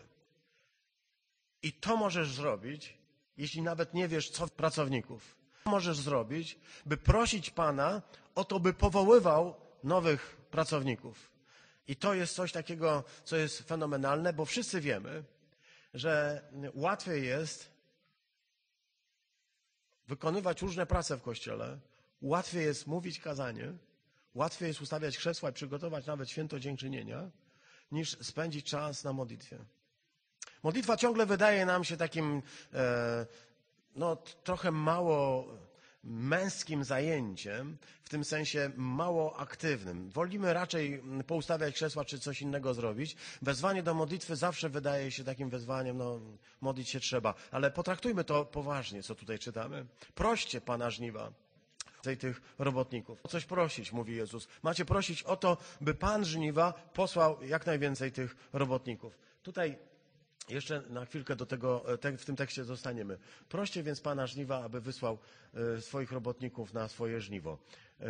I 1.64 1.74
to 1.74 1.98
możesz 1.98 2.34
zrobić, 2.34 2.98
jeśli 3.38 3.62
nawet 3.62 3.94
nie 3.94 4.08
wiesz, 4.08 4.30
co 4.30 4.48
pracowników. 4.48 5.36
To 5.64 5.70
możesz 5.70 5.98
zrobić, 5.98 6.60
by 6.86 6.98
prosić 6.98 7.50
Pana 7.50 8.02
o 8.36 8.44
to, 8.44 8.60
by 8.60 8.74
powoływał 8.74 9.56
nowych 9.84 10.38
pracowników. 10.52 11.32
I 11.88 11.96
to 11.96 12.14
jest 12.14 12.36
coś 12.36 12.52
takiego, 12.52 13.04
co 13.24 13.36
jest 13.36 13.68
fenomenalne, 13.68 14.34
bo 14.34 14.46
wszyscy 14.46 14.82
wiemy, 14.82 15.24
że 15.96 16.42
łatwiej 16.74 17.26
jest 17.26 17.72
wykonywać 20.08 20.62
różne 20.62 20.86
prace 20.86 21.18
w 21.18 21.22
kościele, 21.22 21.80
łatwiej 22.22 22.66
jest 22.66 22.88
mówić 22.88 23.20
kazanie, 23.20 23.74
łatwiej 24.34 24.68
jest 24.68 24.82
ustawiać 24.82 25.18
krzesła 25.18 25.50
i 25.50 25.54
przygotować 25.54 26.06
nawet 26.06 26.30
święto 26.30 26.60
dziękczynienia, 26.60 27.32
niż 27.92 28.18
spędzić 28.22 28.66
czas 28.66 29.04
na 29.04 29.14
modlitwie. 29.14 29.60
Modlitwa 30.64 30.98
ciągle 30.98 31.26
wydaje 31.26 31.66
nam 31.66 31.84
się 31.84 31.98
takim 31.98 32.42
e, 32.74 33.26
no, 33.96 34.16
trochę 34.16 34.72
mało 34.72 35.48
męskim 36.06 36.84
zajęciem, 36.84 37.78
w 38.04 38.10
tym 38.10 38.24
sensie 38.24 38.72
mało 38.76 39.40
aktywnym. 39.40 40.10
Wolimy 40.10 40.54
raczej 40.54 41.04
poustawiać 41.28 41.76
krzesła 41.76 42.06
czy 42.06 42.20
coś 42.20 42.42
innego 42.42 42.74
zrobić. 42.74 43.16
Wezwanie 43.42 43.84
do 43.84 43.94
modlitwy 43.94 44.36
zawsze 44.36 44.70
wydaje 44.70 45.12
się 45.12 45.24
takim 45.24 45.50
wezwaniem, 45.50 45.98
no 45.98 46.20
modlić 46.62 46.90
się 46.90 47.00
trzeba. 47.00 47.34
Ale 47.52 47.72
potraktujmy 47.72 48.24
to 48.24 48.46
poważnie, 48.46 49.04
co 49.04 49.16
tutaj 49.16 49.40
czytamy. 49.40 49.86
Proście 50.16 50.62
Pana 50.62 50.90
żniwa 50.90 51.32
tych 52.20 52.42
robotników. 52.60 53.20
O 53.24 53.28
coś 53.28 53.46
prosić, 53.46 53.92
mówi 53.92 54.16
Jezus. 54.16 54.48
Macie 54.64 54.86
prosić 54.86 55.24
o 55.24 55.38
to, 55.38 55.58
by 55.82 55.94
Pan 55.94 56.26
żniwa 56.26 56.74
posłał 56.74 57.44
jak 57.44 57.66
najwięcej 57.66 58.12
tych 58.12 58.36
robotników. 58.54 59.18
Tutaj 59.44 59.78
jeszcze 60.50 60.82
na 60.90 61.06
chwilkę 61.06 61.36
do 61.36 61.46
tego, 61.46 61.94
e, 62.04 62.18
w 62.18 62.26
tym 62.26 62.36
tekście 62.36 62.64
zostaniemy. 62.64 63.18
Proście 63.50 63.84
więc 63.84 64.02
Pana 64.02 64.28
żniwa, 64.28 64.64
aby 64.64 64.82
wysłał 64.82 65.18
e, 65.54 65.82
swoich 65.82 66.12
robotników 66.12 66.74
na 66.74 66.88
swoje 66.88 67.22
żniwo. 67.22 67.58
E, 68.02 68.06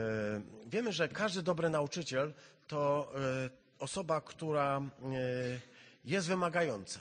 wiemy, 0.68 0.94
że 0.94 1.08
każdy 1.08 1.44
dobry 1.44 1.70
nauczyciel 1.70 2.34
to 2.68 3.12
osoba, 3.80 4.22
która 4.22 4.82
jest 6.06 6.28
wymagająca. 6.28 7.00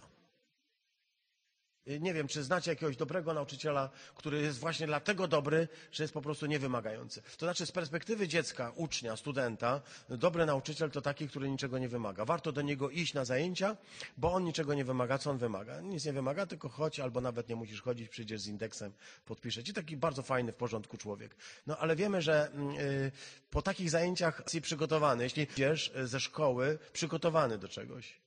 Nie 1.87 2.15
wiem, 2.15 2.29
czy 2.29 2.43
znacie 2.43 2.71
jakiegoś 2.71 2.97
dobrego 2.97 3.35
nauczyciela, 3.35 3.91
który 4.15 4.41
jest 4.41 4.59
właśnie 4.59 4.87
dlatego 4.87 5.29
dobry, 5.29 5.69
że 5.93 6.05
jest 6.05 6.15
po 6.15 6.23
prostu 6.23 6.47
niewymagający. 6.47 7.23
To 7.23 7.47
znaczy, 7.47 7.67
z 7.67 7.73
perspektywy 7.73 8.29
dziecka, 8.29 8.73
ucznia, 8.77 9.17
studenta, 9.17 9.83
dobry 10.09 10.47
nauczyciel 10.47 10.91
to 10.91 11.01
taki, 11.01 11.29
który 11.29 11.49
niczego 11.49 11.79
nie 11.79 11.89
wymaga. 11.89 12.25
Warto 12.25 12.53
do 12.53 12.63
niego 12.63 12.91
iść 12.91 13.15
na 13.15 13.25
zajęcia, 13.25 13.77
bo 14.17 14.33
on 14.33 14.45
niczego 14.45 14.75
nie 14.75 14.85
wymaga. 14.85 15.19
Co 15.19 15.31
on 15.31 15.39
wymaga? 15.39 15.81
Nic 15.81 16.05
nie 16.05 16.13
wymaga, 16.13 16.47
tylko 16.47 16.69
chodź, 16.69 17.01
albo 17.01 17.21
nawet 17.21 17.49
nie 17.49 17.57
musisz 17.57 17.83
chodzić, 17.83 18.09
przyjdziesz 18.09 18.41
z 18.41 18.47
indeksem, 18.47 18.93
podpiszesz. 19.25 19.69
I 19.69 19.73
taki 19.73 19.97
bardzo 19.97 20.23
fajny, 20.23 20.53
w 20.53 20.57
porządku 20.57 20.97
człowiek. 20.97 21.37
No 21.67 21.79
ale 21.79 21.97
wiemy, 21.97 22.23
że 22.23 22.51
yy, 22.79 23.13
po 23.51 23.63
takich 23.63 23.91
zajęciach 23.91 24.39
jesteś 24.39 24.61
przygotowany. 24.61 25.25
Jeśli 25.25 25.43
idziesz 25.43 25.93
ze 26.05 26.21
szkoły 26.21 26.79
przygotowany 26.93 27.59
do 27.59 27.69
czegoś, 27.69 28.24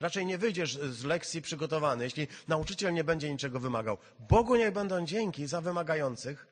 Raczej 0.00 0.26
nie 0.26 0.38
wyjdziesz 0.38 0.78
z 0.78 1.04
lekcji 1.04 1.42
przygotowany, 1.42 2.04
jeśli 2.04 2.28
nauczyciel 2.48 2.94
nie 2.94 3.04
będzie 3.04 3.32
niczego 3.32 3.60
wymagał. 3.60 3.98
Bogu 4.18 4.56
niech 4.56 4.72
będą 4.72 5.06
dzięki 5.06 5.46
za 5.46 5.60
wymagających 5.60 6.46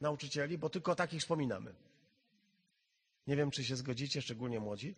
nauczycieli, 0.00 0.58
bo 0.58 0.70
tylko 0.70 0.94
takich 0.94 1.20
wspominamy. 1.20 1.74
Nie 3.26 3.36
wiem, 3.36 3.50
czy 3.50 3.64
się 3.64 3.76
zgodzicie, 3.76 4.22
szczególnie 4.22 4.60
młodzi. 4.60 4.94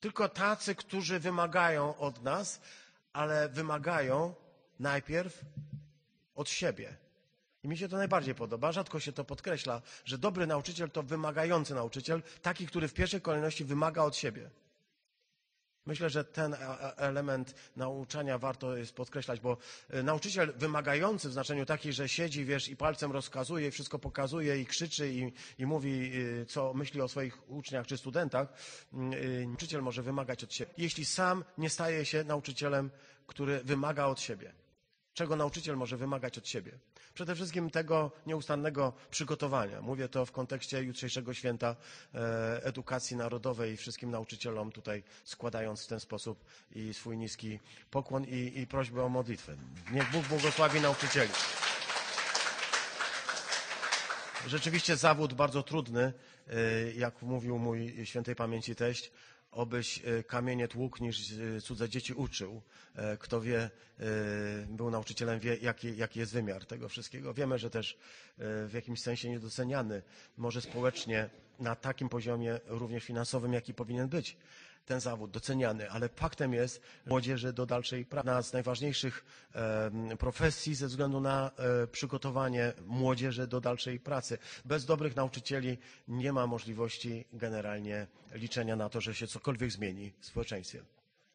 Tylko 0.00 0.28
tacy, 0.28 0.74
którzy 0.74 1.20
wymagają 1.20 1.96
od 1.96 2.22
nas, 2.22 2.60
ale 3.12 3.48
wymagają 3.48 4.34
najpierw 4.78 5.44
od 6.34 6.48
siebie. 6.48 6.96
I 7.62 7.68
mi 7.68 7.78
się 7.78 7.88
to 7.88 7.96
najbardziej 7.96 8.34
podoba. 8.34 8.72
Rzadko 8.72 9.00
się 9.00 9.12
to 9.12 9.24
podkreśla, 9.24 9.82
że 10.04 10.18
dobry 10.18 10.46
nauczyciel 10.46 10.90
to 10.90 11.02
wymagający 11.02 11.74
nauczyciel, 11.74 12.22
taki, 12.42 12.66
który 12.66 12.88
w 12.88 12.94
pierwszej 12.94 13.20
kolejności 13.20 13.64
wymaga 13.64 14.02
od 14.02 14.16
siebie. 14.16 14.50
Myślę, 15.86 16.10
że 16.10 16.24
ten 16.24 16.54
e, 16.54 16.58
e, 16.58 16.96
element 16.96 17.54
nauczania 17.76 18.38
warto 18.38 18.76
jest 18.76 18.94
podkreślać, 18.94 19.40
bo 19.40 19.56
e, 19.90 20.02
nauczyciel 20.02 20.52
wymagający 20.56 21.28
w 21.28 21.32
znaczeniu 21.32 21.66
takim, 21.66 21.92
że 21.92 22.08
siedzi, 22.08 22.44
wiesz, 22.44 22.68
i 22.68 22.76
palcem 22.76 23.12
rozkazuje, 23.12 23.68
i 23.68 23.70
wszystko 23.70 23.98
pokazuje, 23.98 24.60
i 24.60 24.66
krzyczy, 24.66 25.12
i, 25.12 25.32
i 25.58 25.66
mówi, 25.66 26.12
co 26.48 26.74
myśli 26.74 27.00
o 27.00 27.08
swoich 27.08 27.50
uczniach 27.50 27.86
czy 27.86 27.96
studentach, 27.96 28.48
mm, 28.92 29.48
nauczyciel 29.48 29.82
może 29.82 30.02
wymagać 30.02 30.44
od 30.44 30.52
siebie. 30.52 30.70
Jeśli 30.78 31.04
sam 31.04 31.44
nie 31.58 31.70
staje 31.70 32.04
się 32.04 32.24
nauczycielem, 32.24 32.90
który 33.26 33.60
wymaga 33.64 34.06
od 34.06 34.20
siebie. 34.20 34.52
Czego 35.14 35.36
nauczyciel 35.36 35.76
może 35.76 35.96
wymagać 35.96 36.38
od 36.38 36.48
siebie? 36.48 36.72
Przede 37.16 37.34
wszystkim 37.34 37.70
tego 37.70 38.10
nieustannego 38.26 38.92
przygotowania. 39.10 39.82
Mówię 39.82 40.08
to 40.08 40.26
w 40.26 40.32
kontekście 40.32 40.82
jutrzejszego 40.82 41.34
święta 41.34 41.76
e, 42.14 42.64
edukacji 42.64 43.16
narodowej 43.16 43.72
i 43.72 43.76
wszystkim 43.76 44.10
nauczycielom 44.10 44.72
tutaj 44.72 45.02
składając 45.24 45.84
w 45.84 45.86
ten 45.86 46.00
sposób 46.00 46.44
i 46.74 46.94
swój 46.94 47.16
niski 47.18 47.60
pokłon 47.90 48.24
i, 48.24 48.52
i 48.60 48.66
prośbę 48.66 49.04
o 49.04 49.08
modlitwę. 49.08 49.56
Niech 49.92 50.10
Bóg 50.10 50.26
błogosławi 50.26 50.80
nauczycieli. 50.80 51.30
Rzeczywiście 54.46 54.96
zawód 54.96 55.34
bardzo 55.34 55.62
trudny, 55.62 56.12
e, 56.48 56.52
jak 56.92 57.22
mówił 57.22 57.58
mój 57.58 58.06
świętej 58.06 58.34
pamięci 58.36 58.74
teść, 58.74 59.12
obyś 59.56 60.02
e, 60.04 60.22
kamienie 60.22 60.68
tłukł 60.68 61.02
niż 61.02 61.32
e, 61.32 61.60
cudze 61.60 61.88
dzieci 61.88 62.12
uczył. 62.14 62.62
E, 62.94 63.16
kto 63.16 63.40
wie, 63.40 63.70
był 64.68 64.90
nauczycielem, 64.90 65.40
wie, 65.40 65.56
jaki, 65.56 65.96
jaki 65.96 66.20
jest 66.20 66.32
wymiar 66.32 66.66
tego 66.66 66.88
wszystkiego. 66.88 67.34
Wiemy, 67.34 67.58
że 67.58 67.70
też 67.70 67.98
w 68.38 68.70
jakimś 68.74 69.00
sensie 69.02 69.30
niedoceniany, 69.30 70.02
może 70.36 70.60
społecznie, 70.62 71.30
na 71.60 71.74
takim 71.76 72.08
poziomie 72.08 72.60
również 72.66 73.04
finansowym, 73.04 73.52
jaki 73.52 73.74
powinien 73.74 74.08
być 74.08 74.36
ten 74.86 75.00
zawód 75.00 75.30
doceniany, 75.30 75.90
ale 75.90 76.08
faktem 76.08 76.52
jest 76.52 76.82
młodzieży 77.06 77.52
do 77.52 77.66
dalszej 77.66 78.04
pracy. 78.04 78.28
Jedna 78.28 78.42
z 78.42 78.52
najważniejszych 78.52 79.24
profesji 80.18 80.74
ze 80.74 80.86
względu 80.86 81.20
na 81.20 81.50
e, 81.56 81.86
przygotowanie 81.86 82.72
młodzieży 82.86 83.46
do 83.46 83.60
dalszej 83.60 84.00
pracy. 84.00 84.38
Bez 84.64 84.84
dobrych 84.84 85.16
nauczycieli 85.16 85.78
nie 86.08 86.32
ma 86.32 86.46
możliwości 86.46 87.24
generalnie 87.32 88.06
liczenia 88.32 88.76
na 88.76 88.88
to, 88.88 89.00
że 89.00 89.14
się 89.14 89.26
cokolwiek 89.26 89.70
zmieni 89.70 90.12
w 90.20 90.26
społeczeństwie. 90.26 90.82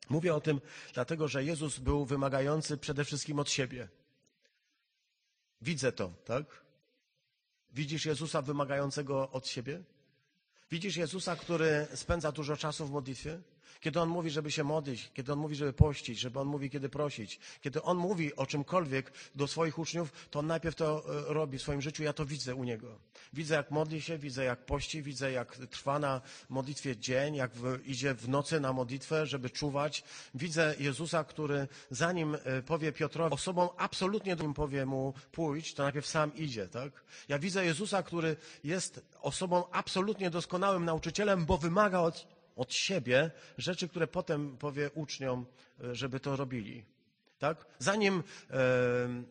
Mówię 0.10 0.36
o 0.36 0.42
tym 0.42 0.62
dlatego, 0.94 1.28
że 1.28 1.44
Jezus 1.44 1.80
był 1.80 2.06
wymagający 2.06 2.78
przede 2.78 3.06
wszystkim 3.06 3.40
od 3.40 3.50
siebie. 3.50 3.88
Widzę 5.62 5.92
to, 5.92 6.14
tak? 6.26 6.46
Widzisz 7.74 8.06
Jezusa 8.06 8.42
wymagającego 8.42 9.30
od 9.32 9.48
siebie? 9.48 9.84
Widzisz 10.72 10.98
Jezusa, 10.98 11.36
który 11.36 11.88
spędza 11.94 12.32
dużo 12.32 12.58
czasu 12.58 12.86
w 12.86 12.92
modlitwie? 12.92 13.40
Kiedy 13.80 14.00
On 14.00 14.10
mówi, 14.10 14.30
żeby 14.30 14.52
się 14.52 14.64
modlić, 14.64 15.12
kiedy 15.14 15.34
On 15.34 15.40
mówi, 15.40 15.56
żeby 15.56 15.74
pościć, 15.74 16.20
żeby 16.20 16.40
On 16.40 16.48
mówi, 16.48 16.70
kiedy 16.70 16.90
prosić, 16.90 17.40
kiedy 17.62 17.82
On 17.82 17.98
mówi 17.98 18.36
o 18.36 18.46
czymkolwiek 18.46 19.12
do 19.36 19.48
swoich 19.48 19.80
uczniów, 19.80 20.12
to 20.30 20.40
On 20.40 20.48
najpierw 20.48 20.76
to 20.76 21.04
e, 21.30 21.34
robi 21.34 21.58
w 21.58 21.62
swoim 21.62 21.82
życiu. 21.82 22.04
Ja 22.04 22.14
to 22.14 22.26
widzę 22.26 22.56
u 22.56 22.64
Niego. 22.64 23.00
Widzę, 23.34 23.56
jak 23.56 23.72
modli 23.72 24.02
się, 24.02 24.18
widzę, 24.18 24.44
jak 24.44 24.66
pości, 24.66 25.04
widzę, 25.04 25.32
jak 25.32 25.58
trwa 25.58 26.00
na 26.00 26.22
modlitwie 26.50 26.98
dzień, 26.98 27.36
jak 27.36 27.52
w, 27.52 27.80
idzie 27.86 28.14
w 28.14 28.30
nocy 28.30 28.60
na 28.60 28.74
modlitwę, 28.74 29.26
żeby 29.26 29.50
czuwać. 29.50 30.04
Widzę 30.36 30.76
Jezusa, 30.80 31.24
który 31.24 31.68
zanim 31.92 32.36
e, 32.44 32.62
powie 32.62 32.92
Piotrowi, 32.92 33.34
osobą 33.34 33.70
absolutnie 33.78 34.36
nim 34.36 34.54
powie 34.54 34.86
mu 34.86 35.14
pójść, 35.32 35.74
to 35.74 35.84
najpierw 35.84 36.08
sam 36.08 36.36
idzie, 36.36 36.68
tak? 36.68 37.04
Ja 37.30 37.40
widzę 37.40 37.66
Jezusa, 37.66 38.04
który 38.04 38.36
jest 38.64 39.02
osobą 39.22 39.64
absolutnie 39.72 40.30
doskonałym 40.30 40.86
nauczycielem, 40.86 41.46
bo 41.46 41.58
wymaga 41.58 42.00
od, 42.00 42.28
od 42.62 42.74
siebie 42.74 43.32
rzeczy, 43.58 43.88
które 43.90 44.08
potem 44.08 44.58
powie 44.58 44.92
uczniom, 45.04 45.46
e, 45.84 45.96
żeby 45.96 46.20
to 46.20 46.36
robili. 46.36 46.86
Tak? 47.40 47.66
Zanim 47.80 48.24
e, 48.50 49.24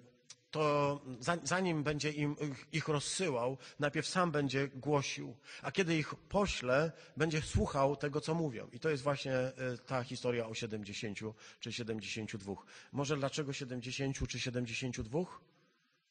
to 0.51 1.01
za- 1.21 1.39
zanim 1.45 1.83
będzie 1.83 2.11
im 2.11 2.37
ich- 2.73 2.89
rozsyłał, 2.89 3.57
najpierw 3.79 4.07
sam 4.09 4.31
będzie 4.31 4.69
głosił, 4.69 5.37
a 5.63 5.73
kiedy 5.73 5.97
ich 5.97 6.15
pośle, 6.15 6.93
będzie 7.17 7.43
słuchał 7.43 7.97
tego, 7.97 8.21
co 8.21 8.35
mówią. 8.35 8.69
I 8.73 8.81
to 8.81 8.91
jest 8.91 9.03
właśnie 9.03 9.33
e, 9.35 9.53
ta 9.87 10.03
historia 10.05 10.47
o 10.49 10.55
70 10.55 11.19
czy 11.61 11.73
72. 11.73 12.55
Może 12.93 13.17
dlaczego 13.17 13.53
70 13.53 14.29
czy 14.29 14.41
72? 14.41 15.21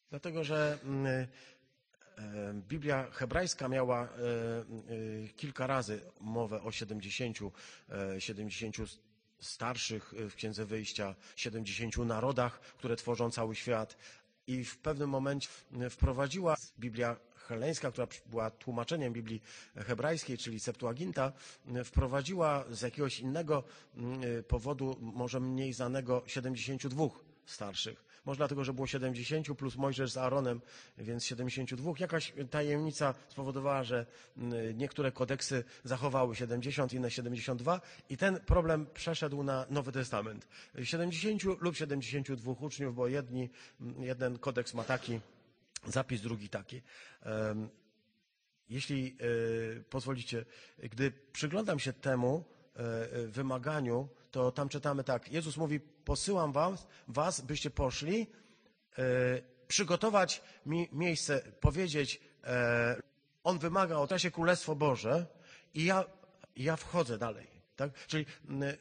Dlatego, 0.09 0.43
że 0.43 0.77
mm, 0.83 1.27
Biblia 2.53 3.07
hebrajska 3.11 3.67
miała 3.67 4.03
e, 4.03 4.07
e, 4.07 5.27
kilka 5.35 5.67
razy 5.67 6.01
mowę 6.19 6.61
o 6.61 6.71
70, 6.71 7.37
e, 7.89 8.21
70 8.21 8.77
starszych 9.39 10.13
w 10.29 10.35
Księdze 10.35 10.65
Wyjścia, 10.65 11.15
70 11.35 11.97
narodach, 11.97 12.59
które 12.61 12.95
tworzą 12.95 13.31
cały 13.31 13.55
świat. 13.55 13.97
I 14.47 14.65
w 14.65 14.77
pewnym 14.77 15.09
momencie 15.09 15.49
wprowadziła 15.89 16.55
Biblia 16.79 17.15
heleńska, 17.35 17.91
która 17.91 18.07
była 18.25 18.49
tłumaczeniem 18.51 19.13
Biblii 19.13 19.41
hebrajskiej, 19.75 20.37
czyli 20.37 20.59
Septuaginta, 20.59 21.31
wprowadziła 21.85 22.65
z 22.71 22.81
jakiegoś 22.81 23.19
innego 23.19 23.63
powodu, 24.47 24.97
może 25.01 25.39
mniej 25.39 25.73
znanego, 25.73 26.23
72 26.27 27.03
starszych. 27.45 28.08
Może 28.29 28.37
dlatego, 28.37 28.63
że 28.63 28.73
było 28.73 28.87
70 28.87 29.47
plus 29.57 29.75
Mojżesz 29.75 30.11
z 30.11 30.17
Aaronem, 30.17 30.61
więc 30.97 31.25
72. 31.25 31.91
Jakaś 31.99 32.33
tajemnica 32.49 33.13
spowodowała, 33.29 33.83
że 33.83 34.05
mm, 34.37 34.77
niektóre 34.77 35.11
kodeksy 35.11 35.63
zachowały 35.83 36.35
70, 36.35 36.93
inne 36.93 37.11
72 37.11 37.81
i 38.09 38.17
ten 38.17 38.39
problem 38.39 38.87
przeszedł 38.93 39.43
na 39.43 39.65
Nowy 39.69 39.91
Testament. 39.91 40.47
70 40.83 41.43
lub 41.43 41.75
72 41.75 42.51
uczniów, 42.51 42.95
bo 42.95 43.07
jedni, 43.07 43.49
mm, 43.81 44.03
jeden 44.03 44.39
kodeks 44.39 44.73
ma 44.73 44.83
taki 44.83 45.19
zapis, 45.87 46.21
drugi 46.21 46.49
taki. 46.49 46.81
Jeśli 48.69 49.17
e, 49.77 49.83
pozwolicie, 49.83 50.45
gdy 50.79 51.11
przyglądam 51.33 51.79
się 51.79 51.93
temu 51.93 52.43
e, 52.75 53.27
wymaganiu, 53.27 54.09
to 54.31 54.51
tam 54.51 54.69
czytamy 54.69 55.03
tak. 55.03 55.31
Jezus 55.31 55.57
mówi, 55.57 55.79
posyłam 56.09 56.51
was, 56.51 56.87
was 57.07 57.41
byście 57.41 57.69
poszli, 57.69 58.27
e, 58.97 59.03
przygotować 59.67 60.41
mi 60.65 60.89
miejsce, 60.91 61.41
powiedzieć, 61.59 62.21
e, 62.43 63.01
on 63.43 63.59
wymaga 63.59 63.97
o 63.97 64.07
czasie 64.07 64.31
Królestwo 64.31 64.75
Boże 64.75 65.25
i 65.73 65.85
ja, 65.85 66.05
ja 66.55 66.75
wchodzę 66.75 67.17
dalej. 67.17 67.47
Tak? 67.75 67.89
Czyli 68.07 68.25
mm, 68.49 68.77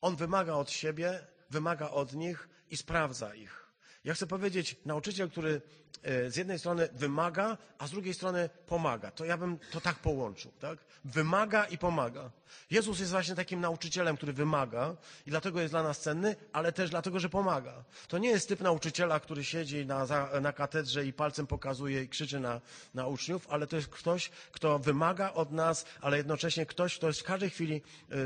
on 0.00 0.16
wymaga 0.16 0.54
od 0.54 0.70
siebie, 0.70 1.26
wymaga 1.50 1.90
od 1.90 2.14
nich 2.14 2.48
i 2.70 2.76
sprawdza 2.76 3.34
ich. 3.34 3.61
Ja 4.04 4.14
chcę 4.14 4.26
powiedzieć, 4.26 4.76
nauczyciel, 4.84 5.30
który 5.30 5.62
e, 6.02 6.30
z 6.30 6.36
jednej 6.36 6.58
strony 6.58 6.88
wymaga, 6.92 7.58
a 7.78 7.86
z 7.86 7.90
drugiej 7.90 8.14
strony 8.14 8.50
pomaga. 8.66 9.10
To 9.10 9.24
ja 9.24 9.36
bym 9.36 9.58
to 9.72 9.80
tak 9.80 9.98
połączył, 9.98 10.52
tak? 10.60 10.78
Wymaga 11.04 11.64
i 11.64 11.78
pomaga. 11.78 12.30
Jezus 12.70 12.98
jest 13.00 13.10
właśnie 13.10 13.34
takim 13.34 13.60
nauczycielem, 13.60 14.16
który 14.16 14.32
wymaga 14.32 14.96
i 15.26 15.30
dlatego 15.30 15.60
jest 15.60 15.72
dla 15.72 15.82
nas 15.82 16.00
cenny, 16.00 16.36
ale 16.52 16.72
też 16.72 16.90
dlatego, 16.90 17.20
że 17.20 17.28
pomaga. 17.28 17.84
To 18.08 18.18
nie 18.18 18.28
jest 18.28 18.48
typ 18.48 18.60
nauczyciela, 18.60 19.20
który 19.20 19.44
siedzi 19.44 19.86
na, 19.86 20.06
na 20.40 20.52
katedrze 20.52 21.06
i 21.06 21.12
palcem 21.12 21.46
pokazuje 21.46 22.02
i 22.02 22.08
krzyczy 22.08 22.40
na, 22.40 22.60
na 22.94 23.06
uczniów, 23.06 23.46
ale 23.50 23.66
to 23.66 23.76
jest 23.76 23.88
ktoś, 23.88 24.30
kto 24.52 24.78
wymaga 24.78 25.32
od 25.32 25.52
nas, 25.52 25.84
ale 26.00 26.16
jednocześnie 26.16 26.66
ktoś, 26.66 26.98
kto 26.98 27.06
jest 27.06 27.20
w 27.20 27.24
każdej 27.24 27.50
chwili 27.50 27.82
e, 28.10 28.16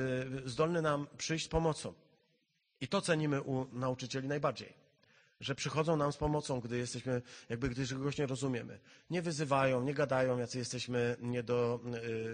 zdolny 0.49 0.83
nam 0.83 1.07
przyjść 1.19 1.45
z 1.45 1.49
pomocą. 1.49 1.95
I 2.81 2.89
to 2.89 3.01
cenimy 3.01 3.43
u 3.43 3.67
nauczycieli 3.73 4.29
najbardziej 4.29 4.86
że 5.41 5.55
przychodzą 5.55 5.97
nam 5.97 6.13
z 6.13 6.17
pomocą, 6.17 6.61
gdy 6.61 6.79
jesteśmy, 6.79 7.23
jakby 7.49 7.69
gdy 7.69 7.87
czegoś 7.87 8.19
nie 8.19 8.27
rozumiemy. 8.27 8.79
Nie 9.11 9.23
wyzywają, 9.23 9.83
nie 9.83 9.95
gadają, 9.95 10.39
jacy 10.39 10.59
jesteśmy 10.59 11.17
nie 11.21 11.43
do 11.43 11.81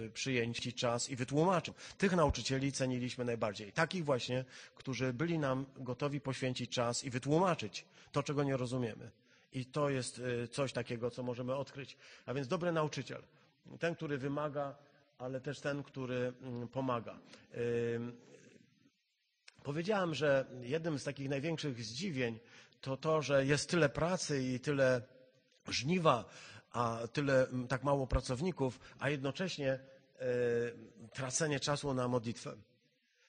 y, 0.07 0.11
przyjęci 0.11 0.73
czas 0.73 1.11
i 1.11 1.17
wytłumaczą. 1.17 1.73
Tych 1.99 2.13
nauczycieli 2.13 2.73
ceniliśmy 2.73 3.25
najbardziej. 3.25 3.73
Takich 3.73 4.05
właśnie, 4.05 4.45
którzy 4.75 5.13
byli 5.13 5.39
nam 5.39 5.67
gotowi 5.77 6.21
poświęcić 6.21 6.71
czas 6.71 7.05
i 7.05 7.11
wytłumaczyć 7.11 7.85
to, 8.13 8.23
czego 8.23 8.45
nie 8.45 8.57
rozumiemy. 8.57 9.11
I 9.53 9.67
to 9.67 9.91
jest 9.91 10.19
y, 10.19 10.49
coś 10.49 10.73
takiego, 10.73 11.11
co 11.11 11.23
możemy 11.23 11.55
odkryć. 11.55 11.97
A 12.27 12.35
więc 12.35 12.49
dobry 12.49 12.73
nauczyciel. 12.73 13.23
Ten, 13.79 13.95
który 13.95 14.19
wymaga, 14.19 14.75
ale 15.19 15.41
też 15.41 15.61
ten, 15.61 15.83
który 15.83 16.33
mm, 16.43 16.69
pomaga. 16.69 17.19
Ym, 17.95 18.17
Powiedziałem, 19.63 20.15
że 20.15 20.47
jednym 20.63 20.99
z 20.99 21.05
takich 21.05 21.29
największych 21.29 21.85
zdziwień 21.85 22.39
to 22.83 22.97
to, 22.97 23.23
że 23.23 23.47
jest 23.47 23.71
tyle 23.71 23.89
pracy 23.89 24.43
i 24.43 24.61
tyle 24.61 25.03
żniwa, 25.69 26.25
a 26.73 26.99
tyle 27.13 27.49
mm, 27.49 27.69
tak 27.69 27.83
mało 27.85 28.07
pracowników, 28.07 28.81
a 28.99 29.11
jednocześnie 29.11 29.71
e, 29.73 29.79
tracenie 31.13 31.61
czasu 31.61 31.95
na 31.95 32.09
modlitwę. 32.09 32.57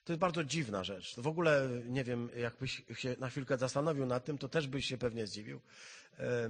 To 0.05 0.13
jest 0.13 0.19
bardzo 0.19 0.43
dziwna 0.43 0.83
rzecz. 0.83 1.15
W 1.19 1.27
ogóle 1.27 1.69
nie 1.85 2.03
wiem, 2.03 2.29
jakbyś 2.37 2.83
się 2.95 3.15
na 3.19 3.29
chwilkę 3.29 3.57
zastanowił 3.57 4.05
nad 4.05 4.25
tym, 4.25 4.37
to 4.37 4.49
też 4.49 4.67
byś 4.67 4.85
się 4.85 4.97
pewnie 4.97 5.27
zdziwił. 5.27 5.61
E, 6.19 6.49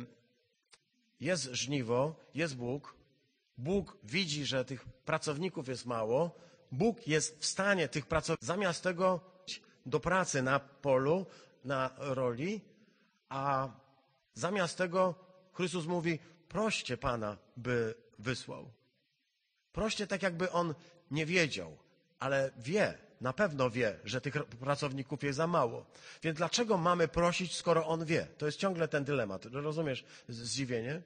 Jest 1.23 1.43
żniwo, 1.43 2.15
jest 2.35 2.55
Bóg. 2.55 2.95
Bóg 3.57 3.97
widzi, 4.03 4.45
że 4.45 4.65
tych 4.65 4.85
pracowników 4.85 5.67
jest 5.67 5.85
mało. 5.85 6.35
Bóg 6.71 7.07
jest 7.07 7.39
w 7.39 7.45
stanie 7.45 7.87
tych 7.87 8.05
pracowników, 8.05 8.47
zamiast 8.47 8.83
tego 8.83 9.19
do 9.85 9.99
pracy 9.99 10.41
na 10.41 10.59
polu, 10.59 11.25
na 11.65 11.89
roli, 11.97 12.61
a 13.33 13.69
zamiast 14.33 14.77
tego 14.77 15.15
Chrystus 15.53 15.85
mówi, 15.85 16.19
proście 16.49 16.97
Pana, 16.97 17.37
by 17.57 17.95
wysłał. 18.19 18.71
Proście 19.71 20.07
tak, 20.07 20.21
jakby 20.21 20.51
On 20.51 20.73
nie 21.11 21.25
wiedział, 21.25 21.77
ale 22.19 22.51
wie, 22.57 22.97
na 23.21 23.33
pewno 23.33 23.69
wie, 23.69 23.99
że 24.03 24.21
tych 24.21 24.33
pracowników 24.45 25.23
jest 25.23 25.37
za 25.37 25.47
mało. 25.47 25.85
Więc 26.23 26.37
dlaczego 26.37 26.77
mamy 26.77 27.07
prosić, 27.07 27.55
skoro 27.55 27.87
On 27.87 28.05
wie? 28.05 28.27
To 28.37 28.45
jest 28.45 28.57
ciągle 28.57 28.87
ten 28.87 29.03
dylemat. 29.03 29.45
Rozumiesz 29.45 30.05
zdziwienie? 30.29 31.01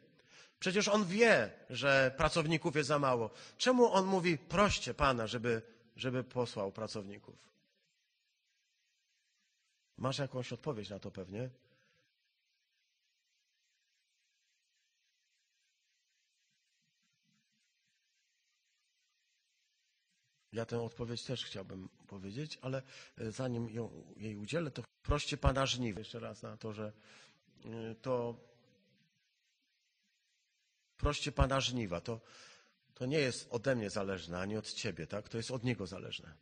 Przecież 0.60 0.88
On 0.88 1.06
wie, 1.06 1.52
że 1.70 2.12
pracowników 2.18 2.76
jest 2.76 2.88
za 2.88 3.00
mało. 3.00 3.30
Czemu 3.58 3.94
On 3.94 4.06
mówi, 4.06 4.38
proście 4.38 4.94
Pana, 4.94 5.28
żeby, 5.28 5.62
żeby 5.96 6.24
posłał 6.24 6.72
pracowników? 6.72 7.36
Masz 9.98 10.18
jakąś 10.18 10.54
odpowiedź 10.54 10.90
na 10.90 11.00
to 11.00 11.12
pewnie? 11.12 11.50
Ja 20.54 20.66
tę 20.66 20.82
odpowiedź 20.82 21.24
też 21.24 21.46
chciałbym 21.46 21.90
powiedzieć, 22.08 22.60
ale 22.62 22.82
e, 23.18 23.32
zanim 23.32 23.70
ją, 23.70 24.04
jej 24.18 24.36
udzielę, 24.36 24.72
to 24.72 24.84
proście 25.04 25.38
Pana 25.38 25.66
żniw. 25.66 25.98
Jeszcze 25.98 26.20
raz 26.20 26.42
na 26.42 26.58
to, 26.58 26.74
że 26.74 26.92
e, 27.66 27.96
to 27.96 28.36
proście 30.98 31.32
Pana 31.32 31.62
żniwa. 31.62 32.02
To, 32.02 32.20
to 32.94 33.06
nie 33.06 33.20
jest 33.20 33.48
ode 33.50 33.76
mnie 33.76 33.90
zależne, 33.90 34.40
ani 34.40 34.58
od 34.58 34.74
Ciebie, 34.74 35.08
tak? 35.08 35.30
To 35.30 35.38
jest 35.38 35.52
od 35.52 35.64
Niego 35.64 35.88
zależne. 35.88 36.34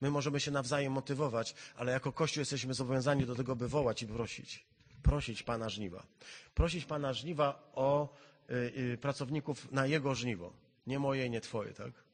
My 0.00 0.10
możemy 0.10 0.40
się 0.40 0.50
nawzajem 0.50 0.92
motywować, 0.92 1.54
ale 1.76 1.92
jako 1.92 2.12
Kościół 2.12 2.40
jesteśmy 2.40 2.74
zobowiązani 2.74 3.26
do 3.26 3.34
tego, 3.34 3.56
by 3.56 3.68
wołać 3.68 4.02
i 4.02 4.06
prosić. 4.06 4.66
Prosić 5.02 5.42
Pana 5.42 5.68
żniwa. 5.68 6.06
Prosić 6.54 6.84
Pana 6.84 7.12
żniwa 7.12 7.70
o 7.74 8.08
y, 8.50 8.54
y, 8.54 8.98
pracowników 8.98 9.72
na 9.72 9.86
Jego 9.86 10.14
żniwo. 10.14 10.52
Nie 10.86 10.98
moje, 10.98 11.30
nie 11.30 11.40
Twoje, 11.40 11.72
tak? 11.72 12.05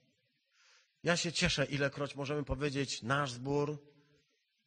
Ja 1.04 1.16
się 1.16 1.32
cieszę, 1.32 1.64
ilekroć 1.64 2.14
możemy 2.16 2.44
powiedzieć 2.44 3.02
nasz 3.02 3.32
zbór, 3.32 3.78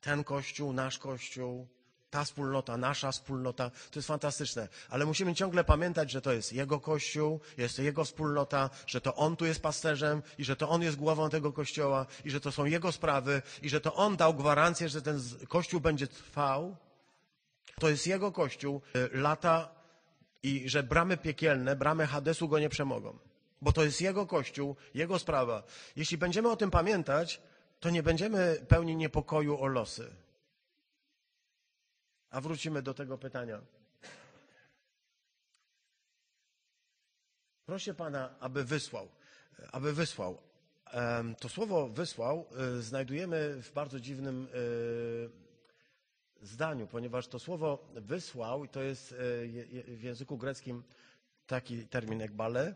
ten 0.02 0.24
Kościół, 0.24 0.74
nasz 0.74 0.98
Kościół, 1.00 1.68
ta 2.10 2.24
wspólnota, 2.24 2.78
nasza 2.78 3.12
wspólnota, 3.12 3.70
to 3.92 4.00
jest 4.00 4.08
fantastyczne. 4.08 4.68
Ale 4.90 5.06
musimy 5.06 5.36
ciągle 5.36 5.64
pamiętać, 5.64 6.12
że 6.12 6.22
to 6.22 6.34
jest 6.34 6.54
Jego 6.54 6.80
Kościół, 6.80 7.40
jest 7.58 7.76
to 7.76 7.82
Jego 7.82 8.04
wspólnota, 8.06 8.70
że 8.88 9.02
to 9.02 9.16
On 9.16 9.36
tu 9.36 9.46
jest 9.46 9.62
pasterzem 9.62 10.22
i 10.38 10.44
że 10.46 10.56
to 10.56 10.70
On 10.70 10.82
jest 10.82 10.98
głową 10.98 11.30
tego 11.30 11.54
Kościoła 11.54 12.06
i 12.26 12.30
że 12.30 12.40
to 12.40 12.52
są 12.52 12.66
Jego 12.66 12.92
sprawy 12.92 13.42
i 13.62 13.70
że 13.70 13.82
to 13.82 13.96
On 13.96 14.16
dał 14.18 14.34
gwarancję, 14.34 14.90
że 14.90 15.02
ten 15.02 15.20
Kościół 15.48 15.80
będzie 15.82 16.08
trwał. 16.08 16.76
To 17.80 17.90
jest 17.90 18.08
Jego 18.08 18.32
Kościół, 18.32 18.82
y, 18.96 19.10
lata 19.18 19.76
i 20.44 20.70
że 20.70 20.84
bramy 20.84 21.18
piekielne, 21.18 21.76
bramy 21.76 22.08
Hadesu 22.08 22.48
go 22.50 22.60
nie 22.60 22.70
przemogą. 22.70 23.18
Bo 23.62 23.72
to 23.72 23.84
jest 23.84 24.02
Jego 24.02 24.26
Kościół, 24.26 24.76
Jego 24.94 25.20
sprawa. 25.20 25.64
Jeśli 25.96 26.18
będziemy 26.18 26.50
o 26.50 26.56
tym 26.56 26.72
pamiętać, 26.72 27.42
to 27.80 27.90
nie 27.90 28.04
będziemy 28.04 28.66
pełni 28.68 28.96
niepokoju 28.96 29.58
o 29.62 29.68
losy. 29.68 30.16
A 32.30 32.42
wrócimy 32.42 32.82
do 32.82 32.94
tego 32.94 33.18
pytania. 33.18 33.62
Proszę 37.66 37.94
Pana, 37.94 38.36
aby 38.40 38.64
wysłał, 38.64 39.08
aby 39.72 39.94
wysłał. 39.94 40.38
To 41.40 41.50
słowo 41.50 41.88
wysłał 41.90 42.46
y, 42.78 42.82
znajdujemy 42.82 43.62
w 43.62 43.74
bardzo 43.74 44.00
dziwnym 44.00 44.48
y, 44.56 45.30
zdaniu, 46.42 46.88
ponieważ 46.88 47.28
to 47.28 47.40
słowo 47.40 47.88
wysłał, 47.96 48.68
to 48.68 48.82
jest 48.82 49.12
y, 49.12 49.16
w 49.88 50.04
języku 50.04 50.38
greckim 50.38 50.84
taki 51.48 51.88
termin 51.88 52.22
ekbale, 52.22 52.76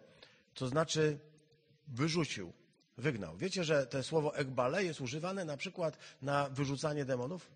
to 0.59 0.67
znaczy 0.67 1.19
wyrzucił, 1.87 2.53
wygnał. 2.97 3.37
Wiecie, 3.37 3.63
że 3.63 3.87
to 3.87 4.03
słowo 4.03 4.35
ekbale 4.35 4.83
jest 4.83 5.01
używane 5.01 5.45
na 5.45 5.57
przykład 5.57 5.97
na 6.21 6.49
wyrzucanie 6.49 7.05
demonów? 7.05 7.51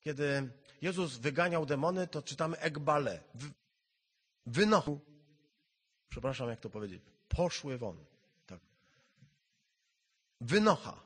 Kiedy 0.00 0.50
Jezus 0.82 1.16
wyganiał 1.16 1.66
demony, 1.66 2.06
to 2.06 2.22
czytamy 2.22 2.58
ekbale. 2.58 3.20
Wynochu. 4.46 5.00
Przepraszam, 6.08 6.48
jak 6.48 6.60
to 6.60 6.70
powiedzieć. 6.70 7.02
Poszły 7.28 7.78
won. 7.78 8.04
Tak. 8.46 8.60
Wynocha. 10.40 11.00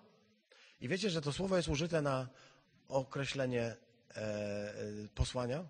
I 0.80 0.88
wiecie, 0.88 1.10
że 1.10 1.20
to 1.20 1.32
słowo 1.32 1.56
jest 1.56 1.68
użyte 1.68 2.02
na 2.02 2.28
określenie 2.88 3.62
e, 3.64 3.76
e 4.16 5.08
posłania? 5.14 5.64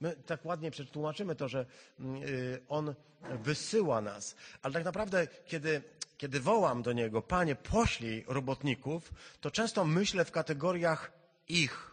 My 0.00 0.16
tak 0.16 0.44
ładnie 0.44 0.70
przetłumaczymy 0.70 1.34
to, 1.34 1.48
że 1.48 1.66
mm, 2.00 2.22
y, 2.22 2.62
On 2.68 2.94
wysyła 3.22 4.00
nas. 4.00 4.36
Ale 4.62 4.74
tak 4.74 4.84
naprawdę, 4.84 5.26
kiedy, 5.46 5.82
kiedy 6.16 6.40
wołam 6.40 6.82
do 6.82 6.92
Niego, 6.92 7.22
Panie, 7.22 7.56
poślij 7.56 8.24
robotników, 8.28 9.12
to 9.40 9.50
często 9.50 9.84
myślę 9.84 10.24
w 10.24 10.30
kategoriach 10.30 11.12
ich. 11.48 11.90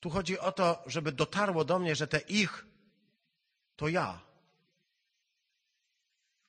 Tu 0.00 0.10
chodzi 0.10 0.38
o 0.38 0.52
to, 0.52 0.82
żeby 0.86 1.12
dotarło 1.12 1.64
do 1.64 1.78
mnie, 1.78 1.94
że 1.94 2.06
te 2.06 2.18
ich 2.18 2.66
to 3.76 3.88
ja. 3.88 4.20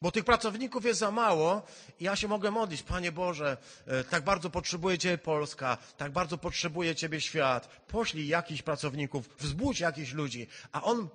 Bo 0.06 0.12
tych 0.12 0.26
pracowników 0.26 0.86
jest 0.86 1.00
za 1.00 1.12
mało 1.12 1.62
i 2.00 2.04
ja 2.04 2.16
się 2.16 2.28
mogę 2.28 2.52
modlić. 2.52 2.84
Panie 2.84 3.12
Boże, 3.12 3.58
e, 3.86 4.04
tak 4.04 4.24
bardzo 4.24 4.50
potrzebuje 4.50 4.98
Ciebie 4.98 5.18
Polska, 5.18 5.78
tak 5.98 6.12
bardzo 6.12 6.38
potrzebuje 6.38 6.96
Ciebie 6.96 7.22
świat. 7.22 7.68
Poślij 7.88 8.28
jakichś 8.28 8.62
pracowników, 8.62 9.30
wzbudź 9.38 9.80
jakichś 9.80 10.14
ludzi. 10.14 10.48
A 10.72 10.84
On 10.84 11.10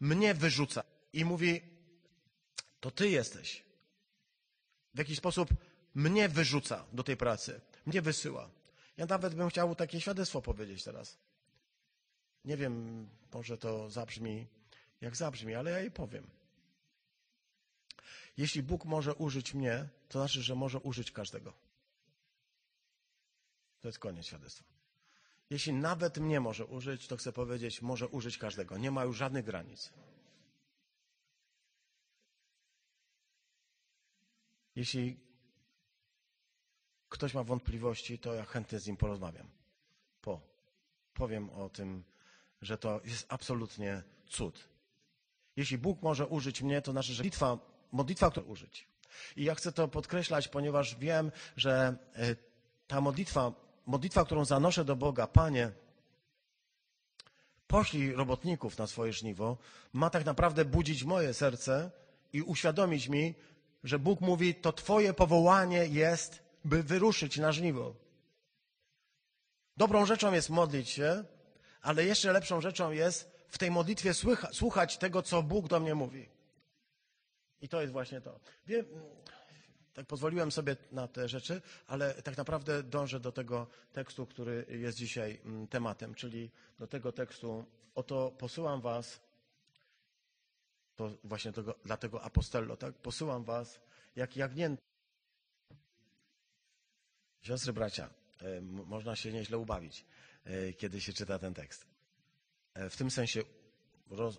mnie 0.00 0.34
wyrzuca 0.34 0.82
i 1.12 1.24
mówi, 1.24 1.60
to 2.80 2.90
Ty 2.90 3.08
jesteś. 3.08 3.64
W 4.94 4.98
jakiś 4.98 5.18
sposób 5.18 5.48
mnie 5.94 6.28
wyrzuca 6.28 6.84
do 6.92 7.02
tej 7.02 7.16
pracy, 7.16 7.60
mnie 7.86 8.02
wysyła. 8.02 8.50
Ja 8.96 9.06
nawet 9.06 9.34
bym 9.34 9.48
chciał 9.48 9.74
takie 9.74 10.00
świadectwo 10.00 10.42
powiedzieć 10.42 10.84
teraz. 10.84 11.18
Nie 12.44 12.56
wiem, 12.56 13.08
może 13.34 13.58
to 13.58 13.90
zabrzmi 13.90 14.46
jak 15.00 15.16
zabrzmi, 15.16 15.54
ale 15.54 15.70
ja 15.70 15.78
je 15.78 15.90
powiem. 15.90 16.43
Jeśli 18.36 18.62
Bóg 18.62 18.84
może 18.84 19.14
użyć 19.14 19.54
mnie, 19.54 19.88
to 20.08 20.18
znaczy, 20.18 20.42
że 20.42 20.54
może 20.54 20.78
użyć 20.78 21.10
każdego. 21.10 21.52
To 23.80 23.88
jest 23.88 23.98
koniec 23.98 24.26
świadectwa. 24.26 24.64
Jeśli 25.50 25.72
nawet 25.72 26.18
mnie 26.18 26.40
może 26.40 26.66
użyć, 26.66 27.06
to 27.06 27.16
chcę 27.16 27.32
powiedzieć, 27.32 27.82
może 27.82 28.08
użyć 28.08 28.38
każdego. 28.38 28.78
Nie 28.78 28.90
ma 28.90 29.04
już 29.04 29.16
żadnych 29.16 29.44
granic. 29.44 29.92
Jeśli 34.76 35.20
ktoś 37.08 37.34
ma 37.34 37.44
wątpliwości, 37.44 38.18
to 38.18 38.34
ja 38.34 38.44
chętnie 38.44 38.78
z 38.78 38.86
nim 38.86 38.96
porozmawiam. 38.96 39.50
Po. 40.20 40.40
Powiem 41.14 41.50
o 41.50 41.68
tym, 41.68 42.04
że 42.62 42.78
to 42.78 43.00
jest 43.04 43.26
absolutnie 43.28 44.02
cud. 44.26 44.68
Jeśli 45.56 45.78
Bóg 45.78 46.02
może 46.02 46.26
użyć 46.26 46.62
mnie, 46.62 46.82
to 46.82 46.92
znaczy, 46.92 47.12
że 47.12 47.22
bitwa 47.22 47.73
modlitwa, 47.94 48.30
którą 48.30 48.46
użyć. 48.46 48.88
I 49.36 49.44
ja 49.44 49.54
chcę 49.54 49.72
to 49.72 49.88
podkreślać, 49.88 50.48
ponieważ 50.48 50.96
wiem, 50.96 51.32
że 51.56 51.96
e, 52.16 52.36
ta 52.86 53.00
modlitwa, 53.00 53.52
modlitwa, 53.86 54.24
którą 54.24 54.44
zanoszę 54.44 54.84
do 54.84 54.96
Boga, 54.96 55.26
Panie, 55.26 55.70
poślij 57.66 58.12
robotników 58.12 58.78
na 58.78 58.86
swoje 58.86 59.12
żniwo, 59.12 59.56
ma 59.92 60.10
tak 60.10 60.24
naprawdę 60.24 60.64
budzić 60.64 61.04
moje 61.04 61.34
serce 61.34 61.90
i 62.32 62.42
uświadomić 62.42 63.08
mi, 63.08 63.34
że 63.84 63.98
Bóg 63.98 64.20
mówi, 64.20 64.54
to 64.54 64.72
Twoje 64.72 65.14
powołanie 65.14 65.86
jest, 65.86 66.42
by 66.64 66.82
wyruszyć 66.82 67.36
na 67.38 67.52
żniwo. 67.52 67.94
Dobrą 69.76 70.06
rzeczą 70.06 70.32
jest 70.32 70.50
modlić 70.50 70.88
się, 70.88 71.24
ale 71.82 72.04
jeszcze 72.04 72.32
lepszą 72.32 72.60
rzeczą 72.60 72.90
jest 72.90 73.30
w 73.48 73.58
tej 73.58 73.70
modlitwie 73.70 74.12
słuchać 74.52 74.96
tego, 74.98 75.22
co 75.22 75.42
Bóg 75.42 75.68
do 75.68 75.80
mnie 75.80 75.94
mówi. 75.94 76.28
I 77.64 77.68
to 77.68 77.80
jest 77.80 77.92
właśnie 77.92 78.20
to. 78.20 78.40
Wiem, 78.66 78.86
tak 79.94 80.06
pozwoliłem 80.06 80.52
sobie 80.52 80.76
na 80.92 81.08
te 81.08 81.28
rzeczy, 81.28 81.62
ale 81.86 82.14
tak 82.22 82.36
naprawdę 82.36 82.82
dążę 82.82 83.20
do 83.20 83.32
tego 83.32 83.66
tekstu, 83.92 84.26
który 84.26 84.66
jest 84.68 84.98
dzisiaj 84.98 85.40
mm, 85.44 85.66
tematem, 85.68 86.14
czyli 86.14 86.50
do 86.78 86.86
tego 86.86 87.12
tekstu. 87.12 87.64
Oto 87.94 88.30
posyłam 88.38 88.80
was, 88.80 89.20
to 90.96 91.10
właśnie 91.24 91.52
tego, 91.52 91.74
dla 91.84 91.96
tego 91.96 92.22
apostello, 92.22 92.76
tak? 92.76 92.94
Posyłam 92.94 93.44
was 93.44 93.80
jak 94.16 94.36
jagnięta. 94.36 94.82
Siostry, 97.42 97.72
bracia, 97.72 98.10
e, 98.42 98.60
można 98.60 99.16
się 99.16 99.32
nieźle 99.32 99.58
ubawić, 99.58 100.04
e, 100.44 100.72
kiedy 100.72 101.00
się 101.00 101.12
czyta 101.12 101.38
ten 101.38 101.54
tekst. 101.54 101.86
E, 102.74 102.90
w 102.90 102.96
tym 102.96 103.10
sensie 103.10 103.42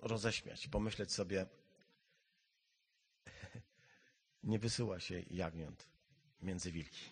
roześmiać, 0.02 0.68
pomyśleć 0.68 1.12
sobie, 1.12 1.46
nie 4.46 4.60
wysyła 4.60 5.00
się 5.00 5.24
jagniąt 5.30 5.88
między 6.42 6.72
wilki. 6.72 7.10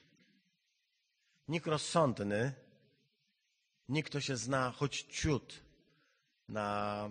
Nikt 1.48 1.67
rozsądny, 1.67 2.54
nikt, 3.89 4.10
kto 4.10 4.22
się 4.22 4.38
zna 4.38 4.72
choć 4.72 5.02
ciut 5.02 5.62
na 6.50 7.10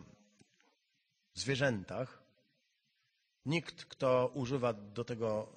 zwierzętach, 1.35 2.22
nikt, 3.46 3.85
kto 3.85 4.30
używa 4.35 4.72
do 4.72 5.04
tego 5.04 5.56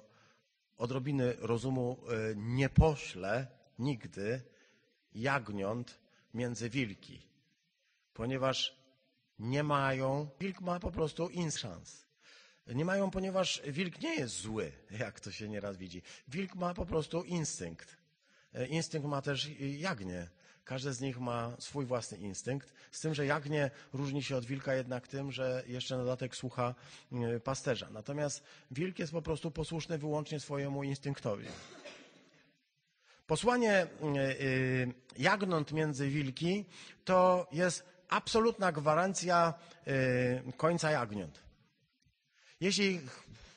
odrobiny 0.76 1.32
rozumu, 1.38 1.98
e, 2.08 2.34
nie 2.36 2.68
pośle 2.68 3.46
nigdy 3.78 4.42
jagniąt 5.12 5.98
między 6.34 6.70
wilki, 6.70 7.22
ponieważ 8.14 8.76
nie 9.38 9.62
mają, 9.62 10.28
wilk 10.40 10.60
ma 10.60 10.80
po 10.80 10.90
prostu 10.90 11.28
inszans. 11.28 12.05
Nie 12.74 12.84
mają, 12.84 13.10
ponieważ 13.10 13.62
wilk 13.66 14.00
nie 14.00 14.14
jest 14.14 14.40
zły, 14.40 14.72
jak 14.90 15.20
to 15.20 15.32
się 15.32 15.48
nieraz 15.48 15.76
widzi. 15.76 16.02
Wilk 16.28 16.54
ma 16.54 16.74
po 16.74 16.86
prostu 16.86 17.22
instynkt. 17.22 17.96
E, 18.54 18.66
instynkt 18.66 19.08
ma 19.08 19.22
też 19.22 19.48
jagnię. 19.58 20.28
Każde 20.64 20.92
z 20.92 21.00
nich 21.00 21.20
ma 21.20 21.56
swój 21.58 21.86
własny 21.86 22.18
instynkt, 22.18 22.72
z 22.92 23.00
tym, 23.00 23.14
że 23.14 23.26
jagnię 23.26 23.70
różni 23.92 24.22
się 24.22 24.36
od 24.36 24.44
wilka 24.44 24.74
jednak 24.74 25.08
tym, 25.08 25.32
że 25.32 25.62
jeszcze 25.66 25.96
na 25.96 26.02
dodatek 26.02 26.36
słucha 26.36 26.74
e, 27.12 27.40
pasterza. 27.40 27.90
Natomiast 27.90 28.42
wilk 28.70 28.98
jest 28.98 29.12
po 29.12 29.22
prostu 29.22 29.50
posłuszny 29.50 29.98
wyłącznie 29.98 30.40
swojemu 30.40 30.82
instynktowi. 30.82 31.46
Posłanie 33.26 33.72
e, 33.72 33.86
jagnąt 35.18 35.72
między 35.72 36.08
wilki 36.08 36.64
to 37.04 37.48
jest 37.52 37.84
absolutna 38.08 38.72
gwarancja 38.72 39.54
końca 40.56 40.90
jagniąt. 40.90 41.45
Jeśli 42.60 43.00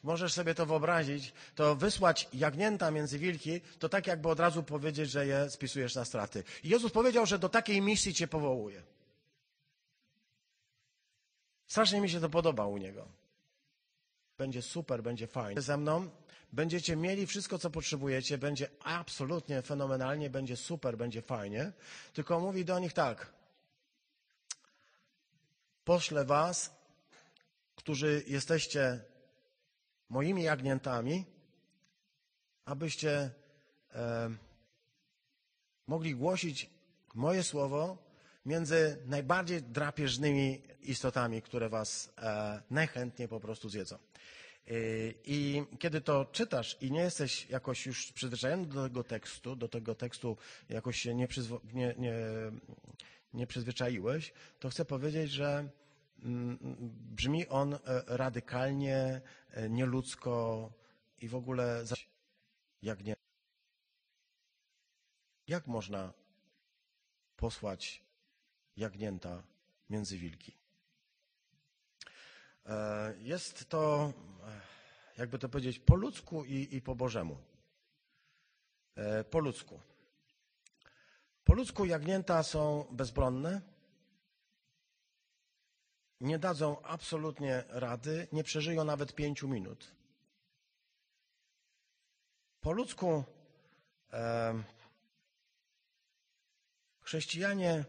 możesz 0.04 0.34
sobie 0.34 0.56
to 0.56 0.66
wyobrazić, 0.66 1.34
to 1.56 1.76
wysłać 1.76 2.28
jagnięta 2.34 2.92
między 2.92 3.20
wilki, 3.20 3.62
to 3.80 3.90
tak 3.90 4.08
jakby 4.08 4.30
od 4.30 4.40
razu 4.40 4.64
powiedzieć, 4.64 5.10
że 5.10 5.28
je 5.28 5.50
spisujesz 5.50 5.96
na 5.96 6.06
straty. 6.06 6.44
I 6.64 6.70
Jezus 6.70 6.92
powiedział, 6.92 7.26
że 7.26 7.40
do 7.40 7.50
takiej 7.50 7.82
misji 7.82 8.14
cię 8.14 8.28
powołuje. 8.28 8.84
Strasznie 11.68 12.02
mi 12.02 12.10
się 12.10 12.20
to 12.20 12.30
podoba 12.30 12.66
u 12.66 12.78
Niego. 12.78 13.08
Będzie 14.38 14.62
super, 14.62 15.04
będzie 15.04 15.28
fajnie. 15.28 15.62
Ze 15.62 15.78
mną, 15.78 16.10
będziecie 16.54 16.96
mieli 16.96 17.28
wszystko, 17.28 17.60
co 17.60 17.70
potrzebujecie, 17.70 18.38
będzie 18.38 18.70
absolutnie 18.84 19.62
fenomenalnie, 19.62 20.30
będzie 20.30 20.58
super, 20.58 20.98
będzie 20.98 21.22
fajnie. 21.22 21.72
Tylko 22.14 22.40
mówi 22.40 22.66
do 22.66 22.80
nich 22.80 22.94
tak. 22.94 23.34
Poślę 25.84 26.26
was, 26.26 26.79
którzy 27.89 28.23
jesteście 28.28 28.99
moimi 30.10 30.43
jagniętami, 30.43 31.25
abyście 32.65 33.32
e, 33.93 34.30
mogli 35.88 36.15
głosić 36.15 36.69
moje 37.15 37.43
słowo 37.43 37.97
między 38.45 38.97
najbardziej 39.06 39.62
drapieżnymi 39.62 40.62
istotami, 40.82 41.41
które 41.41 41.69
was 41.69 42.13
e, 42.17 42.62
najchętniej 42.69 43.28
po 43.28 43.39
prostu 43.39 43.69
zjedzą. 43.69 43.97
I 45.25 45.63
kiedy 45.80 46.02
to 46.02 46.25
czytasz 46.25 46.78
i 46.82 46.91
nie 46.91 47.02
jesteś 47.02 47.49
jakoś 47.49 47.86
już 47.86 48.12
przyzwyczajony 48.12 48.65
do 48.65 48.84
tego 48.84 49.04
tekstu, 49.04 49.56
do 49.56 49.67
tego 49.67 49.95
tekstu 49.95 50.38
jakoś 50.69 51.02
się 51.02 51.15
nie, 51.15 51.28
przyzwo- 51.28 51.73
nie, 51.73 51.95
nie, 51.97 52.15
nie 53.34 53.47
przyzwyczaiłeś, 53.47 54.34
to 54.60 54.69
chcę 54.69 54.86
powiedzieć, 54.86 55.32
że 55.32 55.69
brzmi 57.15 57.47
on 57.47 57.73
e, 57.73 57.79
radykalnie, 58.08 59.21
e, 59.51 59.69
nieludzko 59.69 60.71
i 61.17 61.27
w 61.27 61.36
ogóle 61.36 61.84
jak 62.82 63.03
nie. 63.03 63.15
Jak 65.47 65.67
można 65.67 66.13
posłać 67.36 68.03
jagnięta 68.77 69.43
między 69.89 70.17
wilki? 70.17 70.58
E, 72.65 73.13
Jest 73.19 73.69
to, 73.69 74.13
jakby 75.17 75.39
to 75.39 75.49
powiedzieć, 75.49 75.79
po 75.79 75.95
ludzku 75.95 76.45
i, 76.45 76.75
i 76.75 76.82
po 76.82 76.95
Bożemu. 76.95 77.38
Po 79.29 79.39
ludzku. 79.39 79.79
Po 81.43 81.53
ludzku 81.53 81.86
jagnięta 81.86 82.43
są 82.43 82.88
bezbronne, 82.91 83.62
nie 86.21 86.39
dadzą 86.39 86.82
absolutnie 86.82 87.63
rady, 87.67 88.27
nie 88.32 88.43
przeżyją 88.43 88.84
nawet 88.84 89.15
pięciu 89.15 89.47
minut. 89.47 89.91
Po 92.62 92.71
ludzku 92.71 93.23
e, 94.13 94.63
chrześcijanie 97.01 97.86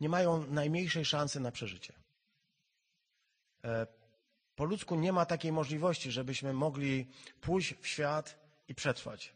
nie 0.00 0.08
mają 0.08 0.46
najmniejszej 0.46 1.04
szansy 1.04 1.40
na 1.40 1.52
przeżycie. 1.52 1.92
E, 3.64 3.86
Po 4.56 4.64
ludzku 4.64 4.94
nie 4.96 5.12
ma 5.12 5.26
takiej 5.26 5.52
możliwości, 5.52 6.12
żebyśmy 6.12 6.52
mogli 6.52 7.06
pójść 7.40 7.74
w 7.74 7.86
świat 7.86 8.38
i 8.68 8.74
przetrwać. 8.74 9.32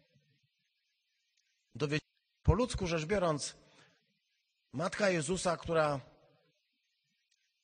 Dowie- 1.75 1.99
Po 2.43 2.55
ludzku 2.55 2.87
rzecz 2.87 3.05
biorąc, 3.05 3.57
matka 4.73 5.11
Jezusa, 5.11 5.57
która 5.57 6.01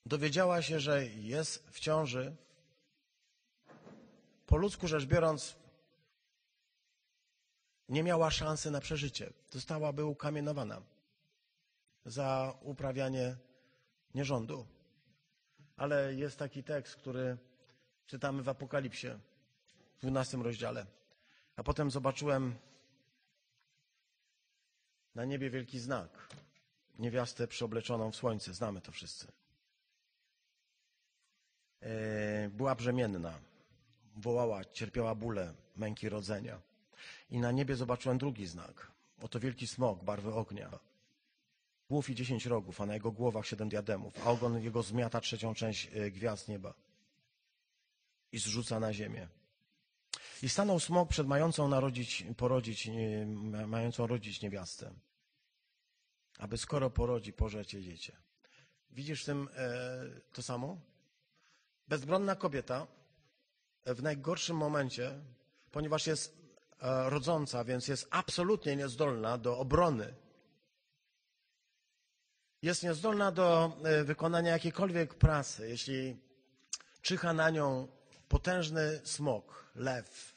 dowiedziała 0.06 0.62
się, 0.62 0.80
że 0.80 1.06
jest 1.06 1.70
w 1.70 1.80
ciąży, 1.80 2.36
po 4.46 4.56
ludzku 4.56 4.88
rzecz 4.88 5.04
biorąc, 5.04 5.56
nie 7.88 8.02
miała 8.02 8.30
szansy 8.30 8.70
na 8.70 8.80
przeżycie. 8.80 9.32
Zostałaby 9.50 10.04
ukamienowana 10.04 10.82
za 12.04 12.54
uprawianie 12.62 13.36
nierządu. 14.14 14.66
Ale 15.76 16.14
jest 16.14 16.38
taki 16.38 16.64
tekst, 16.64 16.96
który 16.96 17.36
czytamy 18.06 18.42
w 18.42 18.48
Apokalipsie, 18.48 19.08
w 19.96 20.00
12 20.00 20.36
rozdziale. 20.36 20.86
A 21.56 21.62
potem 21.62 21.90
zobaczyłem 21.90 22.54
na 25.14 25.24
niebie 25.24 25.50
wielki 25.50 25.78
znak. 25.78 26.28
Niewiastę 26.98 27.48
przeobleczoną 27.48 28.10
w 28.10 28.16
słońce. 28.16 28.54
Znamy 28.54 28.80
to 28.80 28.92
wszyscy. 28.92 29.26
E, 31.82 32.48
Była 32.48 32.74
brzemienna. 32.74 33.38
Wołała, 34.16 34.64
cierpiała 34.64 35.14
bóle, 35.14 35.54
męki 35.76 36.08
rodzenia. 36.08 36.60
I 37.30 37.38
na 37.38 37.52
niebie 37.52 37.76
zobaczyłem 37.76 38.18
drugi 38.18 38.46
znak. 38.46 38.92
Oto 39.22 39.40
wielki 39.40 39.66
smok 39.66 40.04
barwy 40.04 40.34
ognia. 40.34 40.78
Głów 41.90 42.10
i 42.10 42.14
dziesięć 42.14 42.46
rogów, 42.46 42.80
a 42.80 42.86
na 42.86 42.94
jego 42.94 43.12
głowach 43.12 43.46
siedem 43.46 43.68
diademów, 43.68 44.26
a 44.26 44.30
ogon 44.30 44.62
jego 44.62 44.82
zmiata 44.82 45.20
trzecią 45.20 45.54
część 45.54 45.90
e, 45.94 46.10
gwiazd 46.10 46.48
nieba 46.48 46.74
i 48.32 48.38
zrzuca 48.38 48.80
na 48.80 48.92
ziemię. 48.92 49.28
I 50.42 50.48
stanął 50.48 50.80
smok 50.80 51.08
przed 51.08 51.26
mającą 51.26 51.68
narodzić, 51.68 52.24
porodzić, 52.36 52.88
e, 52.88 52.92
ma- 53.26 53.66
mającą 53.66 54.06
rodzić 54.06 54.42
niewiastę, 54.42 54.90
aby 56.38 56.58
skoro 56.58 56.90
porodzi, 56.90 57.32
pożreć 57.32 57.74
jej 57.74 57.82
dziecię. 57.82 58.16
Widzisz 58.90 59.22
w 59.22 59.26
tym 59.26 59.48
e, 59.56 59.98
to 60.32 60.42
samo? 60.42 60.78
Bezbronna 61.88 62.36
kobieta 62.36 62.86
w 63.86 64.02
najgorszym 64.02 64.56
momencie, 64.56 65.20
ponieważ 65.70 66.06
jest 66.06 66.36
e, 66.80 67.10
rodząca, 67.10 67.64
więc 67.64 67.88
jest 67.88 68.08
absolutnie 68.10 68.76
niezdolna 68.76 69.38
do 69.38 69.58
obrony 69.58 70.14
jest 72.62 72.82
niezdolna 72.82 73.32
do 73.32 73.76
e, 73.84 74.04
wykonania 74.04 74.52
jakiejkolwiek 74.52 75.14
pracy, 75.14 75.68
jeśli 75.68 76.16
czyha 77.02 77.32
na 77.32 77.50
nią 77.50 77.88
potężny 78.28 79.00
smok, 79.04 79.70
lew, 79.74 80.34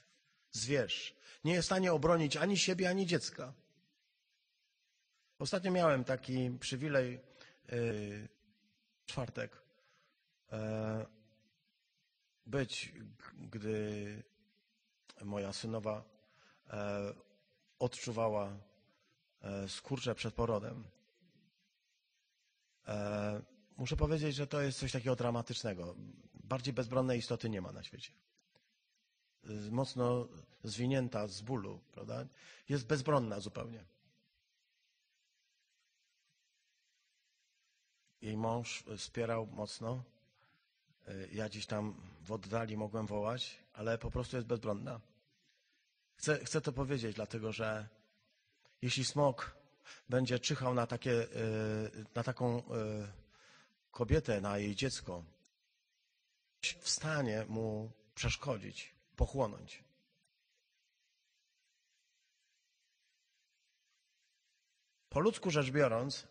zwierz, 0.52 1.16
nie 1.44 1.54
jest 1.54 1.66
w 1.66 1.72
stanie 1.72 1.94
obronić 1.94 2.38
ani 2.38 2.58
siebie, 2.58 2.90
ani 2.90 3.06
dziecka. 3.06 3.54
Ostatnio 5.40 5.72
miałem 5.72 6.04
taki 6.04 6.52
przywilej, 6.60 7.20
w 7.72 8.26
czwartek, 9.06 9.62
e, 10.52 11.06
być, 12.50 12.94
gdy 13.38 14.24
moja 15.22 15.54
synowa 15.54 16.04
e, 16.70 17.14
odczuwała 17.80 18.58
e, 19.42 19.70
skurcze 19.70 20.16
przed 20.16 20.34
porodem. 20.34 20.84
E, 22.88 23.42
Muszę 23.80 23.96
powiedzieć, 23.98 24.36
że 24.36 24.48
to 24.48 24.62
jest 24.62 24.80
coś 24.80 24.92
takiego 24.92 25.16
dramatycznego. 25.16 25.96
Bardziej 26.34 26.74
bezbronnej 26.74 27.20
istoty 27.20 27.50
nie 27.50 27.62
ma 27.62 27.72
na 27.72 27.84
świecie. 27.84 28.12
Mocno 29.72 30.28
zwinięta 30.64 31.28
z 31.28 31.42
bólu, 31.42 31.80
prawda? 31.92 32.26
Jest 32.70 32.88
bezbronna 32.88 33.40
zupełnie. 33.40 33.86
Jej 38.22 38.38
mąż 38.38 38.84
wspierał 38.98 39.48
mocno. 39.48 40.04
E, 41.08 41.28
Ja 41.32 41.50
gdzieś 41.50 41.66
tam 41.66 41.94
w 42.22 42.32
oddali 42.32 42.78
mogłem 42.78 43.08
wołać, 43.08 43.60
ale 43.74 43.98
po 43.98 44.12
prostu 44.12 44.36
jest 44.36 44.48
bezbronna. 44.48 45.00
Chcę, 46.16 46.46
chcę 46.46 46.62
to 46.62 46.72
powiedzieć, 46.72 47.16
dlatego 47.16 47.52
że 47.52 47.88
jeśli 48.82 49.06
smok 49.06 49.56
będzie 50.10 50.40
czyhał 50.40 50.74
na, 50.74 50.88
takie, 50.88 51.12
e, 51.12 51.28
na 52.16 52.24
taką 52.24 52.58
e, 52.58 52.62
kobietę, 53.92 54.42
na 54.42 54.58
jej 54.58 54.76
dziecko, 54.76 55.24
w 56.62 56.90
stanie 56.90 57.46
mu 57.48 57.92
przeszkodzić, 58.16 58.94
pochłonąć. 59.16 59.84
Po 65.10 65.20
ludzku 65.20 65.52
rzecz 65.52 65.72
biorąc, 65.72 66.28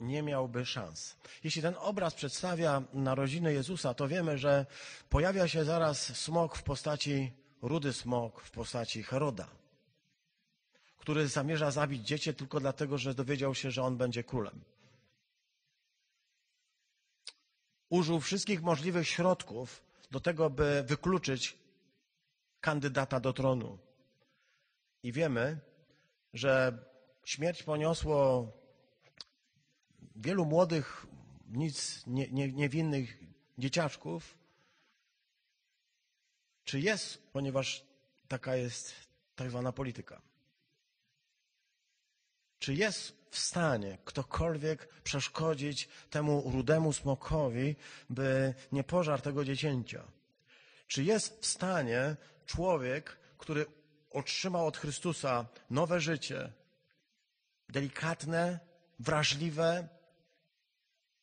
nie 0.00 0.22
miałby 0.22 0.66
szans. 0.66 1.16
Jeśli 1.44 1.62
ten 1.62 1.74
obraz 1.78 2.14
przedstawia 2.14 2.82
narodziny 2.92 3.52
Jezusa, 3.52 3.94
to 3.94 4.08
wiemy, 4.08 4.38
że 4.38 4.66
pojawia 5.10 5.48
się 5.48 5.64
zaraz 5.64 6.16
smok 6.18 6.56
w 6.56 6.62
postaci, 6.62 7.32
rudy 7.62 7.92
smok 7.92 8.40
w 8.40 8.50
postaci 8.50 9.02
Heroda 9.02 9.48
który 11.02 11.28
zamierza 11.28 11.70
zabić 11.70 12.06
dziecię 12.06 12.34
tylko 12.34 12.60
dlatego, 12.60 12.98
że 12.98 13.14
dowiedział 13.14 13.54
się, 13.54 13.70
że 13.70 13.82
on 13.82 13.96
będzie 13.96 14.24
królem. 14.24 14.64
Użył 17.88 18.20
wszystkich 18.20 18.62
możliwych 18.62 19.08
środków 19.08 19.82
do 20.10 20.20
tego, 20.20 20.50
by 20.50 20.84
wykluczyć 20.86 21.58
kandydata 22.60 23.20
do 23.20 23.32
tronu. 23.32 23.78
I 25.02 25.12
wiemy, 25.12 25.60
że 26.34 26.78
śmierć 27.24 27.62
poniosło 27.62 28.46
wielu 30.16 30.44
młodych, 30.44 31.06
nic 31.48 32.06
nie, 32.06 32.28
nie, 32.30 32.52
niewinnych 32.52 33.18
dzieciaczków. 33.58 34.38
Czy 36.64 36.80
jest, 36.80 37.32
ponieważ 37.32 37.84
taka 38.28 38.56
jest 38.56 38.94
tak 39.36 39.50
zwana 39.50 39.72
polityka. 39.72 40.22
Czy 42.58 42.74
jest 42.74 43.22
w 43.30 43.38
stanie 43.38 43.98
ktokolwiek 44.04 44.88
przeszkodzić 45.02 45.88
temu 46.10 46.50
rudemu 46.50 46.92
smokowi, 46.92 47.76
by 48.10 48.54
nie 48.72 48.84
pożarł 48.84 49.22
tego 49.22 49.44
dziecięcia? 49.44 50.04
Czy 50.86 51.04
jest 51.04 51.40
w 51.40 51.46
stanie 51.46 52.16
człowiek, 52.46 53.18
który 53.38 53.66
otrzymał 54.10 54.66
od 54.66 54.76
Chrystusa 54.76 55.46
nowe 55.70 56.00
życie, 56.00 56.52
delikatne, 57.68 58.60
wrażliwe, 58.98 59.88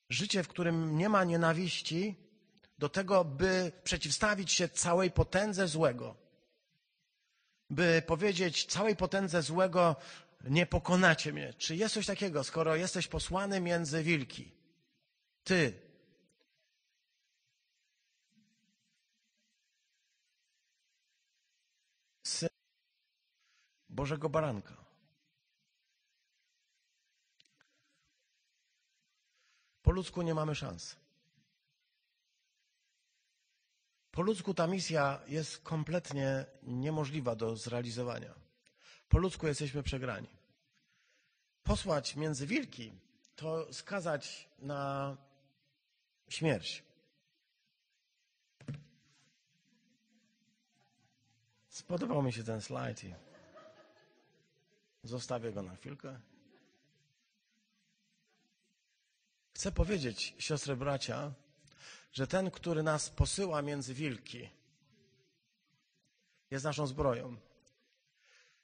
życie, 0.10 0.44
w 0.44 0.48
którym 0.48 0.98
nie 0.98 1.10
ma 1.10 1.24
nienawiści, 1.24 2.16
do 2.78 2.90
tego, 2.90 3.26
by 3.26 3.72
przeciwstawić 3.84 4.52
się 4.52 4.70
całej 4.70 5.12
potędze 5.12 5.68
złego. 5.68 6.16
By 7.70 8.04
powiedzieć 8.08 8.66
całej 8.66 8.96
potędze 8.96 9.42
złego, 9.42 9.96
nie 10.44 10.66
pokonacie 10.66 11.34
mnie. 11.34 11.54
Czy 11.54 11.76
jest 11.76 11.94
coś 11.94 12.06
takiego, 12.06 12.44
skoro 12.44 12.76
jesteś 12.76 13.08
posłany 13.08 13.62
między 13.62 14.04
wilki? 14.04 14.52
Ty, 15.44 15.82
syn 22.24 22.50
Bożego 23.90 24.30
Baranka. 24.30 24.79
Po 29.90 29.94
ludzku 29.94 30.22
nie 30.22 30.34
mamy 30.34 30.56
szans. 30.56 30.96
Po 34.12 34.22
ludzku 34.22 34.54
ta 34.54 34.68
misja 34.68 35.20
jest 35.28 35.64
kompletnie 35.64 36.46
niemożliwa 36.64 37.36
do 37.36 37.56
zrealizowania. 37.56 38.34
Po 39.08 39.18
ludzku 39.18 39.48
jesteśmy 39.48 39.84
przegrani. 39.84 40.28
Posłać 41.64 42.16
między 42.16 42.48
wilki 42.48 42.94
to 43.36 43.74
skazać 43.74 44.50
na 44.60 45.18
śmierć. 46.28 46.84
Spodobał 51.70 52.22
mi 52.24 52.34
się 52.34 52.44
ten 52.44 52.62
slajd 52.62 53.04
i 53.04 53.14
zostawię 55.04 55.52
go 55.52 55.62
na 55.64 55.76
chwilkę. 55.76 56.20
Chcę 59.60 59.72
powiedzieć, 59.72 60.36
siostry 60.38 60.76
bracia, 60.76 61.34
że 62.12 62.28
ten, 62.28 62.52
który 62.52 62.84
nas 62.84 63.10
posyła 63.10 63.62
między 63.62 63.94
wilki, 63.94 64.50
jest 66.52 66.66
naszą 66.66 66.88
zbroją. 66.88 67.38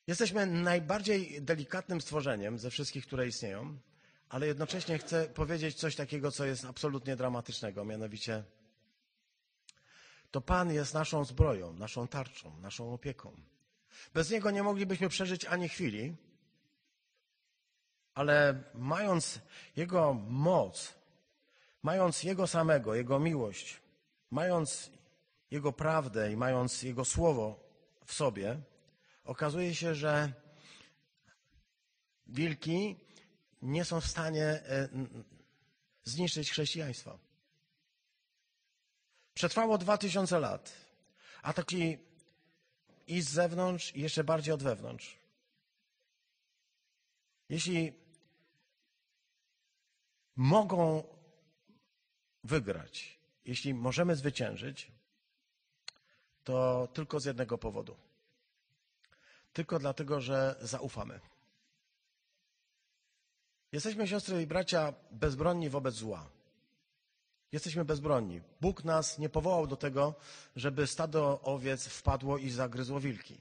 Jesteśmy 0.08 0.46
najbardziej 0.46 1.42
delikatnym 1.42 2.02
stworzeniem 2.02 2.60
ze 2.60 2.70
wszystkich, 2.70 3.08
które 3.08 3.28
istnieją, 3.28 3.78
ale 4.30 4.48
jednocześnie 4.48 4.98
chcę 4.98 5.30
powiedzieć 5.30 5.76
coś 5.76 5.96
takiego, 5.96 6.32
co 6.32 6.46
jest 6.46 6.66
absolutnie 6.66 7.16
dramatycznego, 7.16 7.86
mianowicie 7.86 8.44
to 10.32 10.42
Pan 10.42 10.74
jest 10.74 10.94
naszą 10.94 11.26
zbroją, 11.26 11.74
naszą 11.74 12.08
tarczą, 12.08 12.60
naszą 12.60 12.94
opieką. 12.94 13.36
Bez 14.14 14.30
Niego 14.30 14.52
nie 14.52 14.64
moglibyśmy 14.64 15.10
przeżyć 15.10 15.46
ani 15.46 15.70
chwili, 15.70 16.16
ale 18.16 18.64
mając 18.74 19.40
Jego 19.76 20.14
moc, 20.14 20.96
mając 21.84 22.24
Jego 22.24 22.48
samego, 22.48 22.96
Jego 22.96 23.20
miłość, 23.20 23.82
mając 24.32 24.92
Jego 25.52 25.74
prawdę 25.74 26.32
i 26.32 26.38
mając 26.38 26.84
Jego 26.84 27.06
słowo 27.06 27.60
w 28.06 28.14
sobie, 28.14 28.60
okazuje 29.24 29.76
się, 29.76 29.96
że 29.96 30.34
wilki 32.28 32.96
nie 33.62 33.86
są 33.86 34.02
w 34.02 34.08
stanie 34.08 34.46
e, 34.46 34.90
zniszczyć 36.04 36.52
chrześcijaństwa. 36.52 37.18
Przetrwało 39.34 39.78
dwa 39.78 39.98
tysiące 39.98 40.40
lat. 40.40 40.74
Ataki 41.42 41.98
i 43.08 43.22
z 43.22 43.30
zewnątrz, 43.30 43.96
i 43.96 44.02
jeszcze 44.02 44.24
bardziej 44.24 44.54
od 44.54 44.64
wewnątrz. 44.64 45.18
Jeśli 47.50 48.05
mogą 50.36 51.04
wygrać, 52.44 53.20
jeśli 53.46 53.74
możemy 53.74 54.16
zwyciężyć, 54.16 54.92
to 56.44 56.88
tylko 56.94 57.20
z 57.20 57.26
jednego 57.26 57.58
powodu. 57.58 57.96
Tylko 59.54 59.80
dlatego, 59.80 60.22
że 60.22 60.56
zaufamy. 60.62 61.20
Jesteśmy 63.72 64.08
siostry 64.08 64.42
i 64.42 64.48
bracia 64.48 64.94
bezbronni 65.12 65.70
wobec 65.70 65.96
zła. 65.96 66.30
Jesteśmy 67.52 67.86
bezbronni. 67.86 68.42
Bóg 68.62 68.84
nas 68.84 69.20
nie 69.20 69.30
powołał 69.30 69.68
do 69.68 69.76
tego, 69.76 70.16
żeby 70.56 70.88
stado 70.88 71.42
owiec 71.42 71.88
wpadło 71.88 72.38
i 72.38 72.50
zagryzło 72.50 73.00
wilki. 73.00 73.38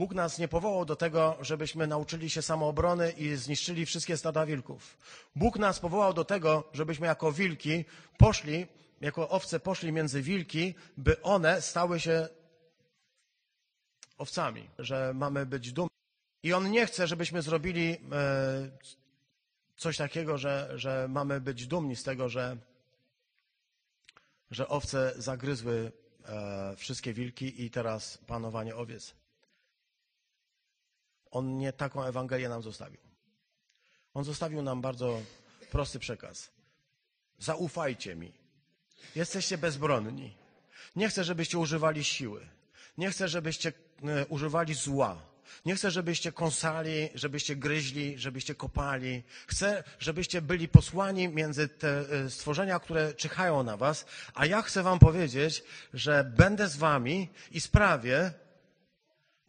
Bóg 0.00 0.14
nas 0.14 0.38
nie 0.38 0.48
powołał 0.48 0.84
do 0.84 0.96
tego, 0.96 1.36
żebyśmy 1.40 1.86
nauczyli 1.86 2.30
się 2.30 2.42
samoobrony 2.42 3.10
i 3.10 3.36
zniszczyli 3.36 3.86
wszystkie 3.86 4.16
stada 4.16 4.46
wilków. 4.46 4.96
Bóg 5.36 5.58
nas 5.58 5.80
powołał 5.80 6.14
do 6.14 6.24
tego, 6.24 6.64
żebyśmy 6.72 7.06
jako 7.06 7.32
wilki 7.32 7.84
poszli, 8.18 8.66
jako 9.00 9.28
owce 9.28 9.60
poszli 9.60 9.92
między 9.92 10.22
wilki, 10.22 10.74
by 10.96 11.22
one 11.22 11.62
stały 11.62 12.00
się 12.00 12.28
owcami, 14.18 14.68
że 14.78 15.12
mamy 15.14 15.46
być 15.46 15.72
dumni. 15.72 15.90
I 16.42 16.52
On 16.52 16.70
nie 16.70 16.86
chce, 16.86 17.06
żebyśmy 17.06 17.42
zrobili 17.42 17.96
e, 18.12 18.70
coś 19.76 19.96
takiego, 19.96 20.38
że, 20.38 20.72
że 20.74 21.06
mamy 21.08 21.40
być 21.40 21.66
dumni 21.66 21.96
z 21.96 22.02
tego, 22.02 22.28
że 22.28 22.56
że 24.50 24.68
owce 24.68 25.12
zagryzły 25.16 25.92
e, 26.24 26.76
wszystkie 26.76 27.12
wilki 27.12 27.64
i 27.64 27.70
teraz 27.70 28.18
panowanie 28.18 28.76
owiec. 28.76 29.19
On 31.30 31.58
nie 31.58 31.72
taką 31.72 32.04
Ewangelię 32.04 32.48
nam 32.48 32.62
zostawił. 32.62 33.00
On 34.14 34.24
zostawił 34.24 34.62
nam 34.62 34.80
bardzo 34.80 35.20
prosty 35.70 35.98
przekaz. 35.98 36.50
Zaufajcie 37.38 38.16
mi. 38.16 38.32
Jesteście 39.14 39.58
bezbronni. 39.58 40.36
Nie 40.96 41.08
chcę, 41.08 41.24
żebyście 41.24 41.58
używali 41.58 42.04
siły. 42.04 42.46
Nie 42.98 43.10
chcę, 43.10 43.28
żebyście 43.28 43.72
e, 44.04 44.26
używali 44.26 44.74
zła. 44.74 45.22
Nie 45.64 45.74
chcę, 45.74 45.90
żebyście 45.90 46.32
kąsali, 46.32 47.08
żebyście 47.14 47.56
gryźli, 47.56 48.18
żebyście 48.18 48.54
kopali. 48.54 49.22
Chcę, 49.46 49.84
żebyście 49.98 50.42
byli 50.42 50.68
posłani 50.68 51.28
między 51.28 51.68
te 51.68 52.04
e, 52.10 52.30
stworzenia, 52.30 52.80
które 52.80 53.14
czyhają 53.14 53.62
na 53.62 53.76
was. 53.76 54.06
A 54.34 54.46
ja 54.46 54.62
chcę 54.62 54.82
wam 54.82 54.98
powiedzieć, 54.98 55.64
że 55.94 56.24
będę 56.24 56.68
z 56.68 56.76
wami 56.76 57.28
i 57.50 57.60
sprawię, 57.60 58.32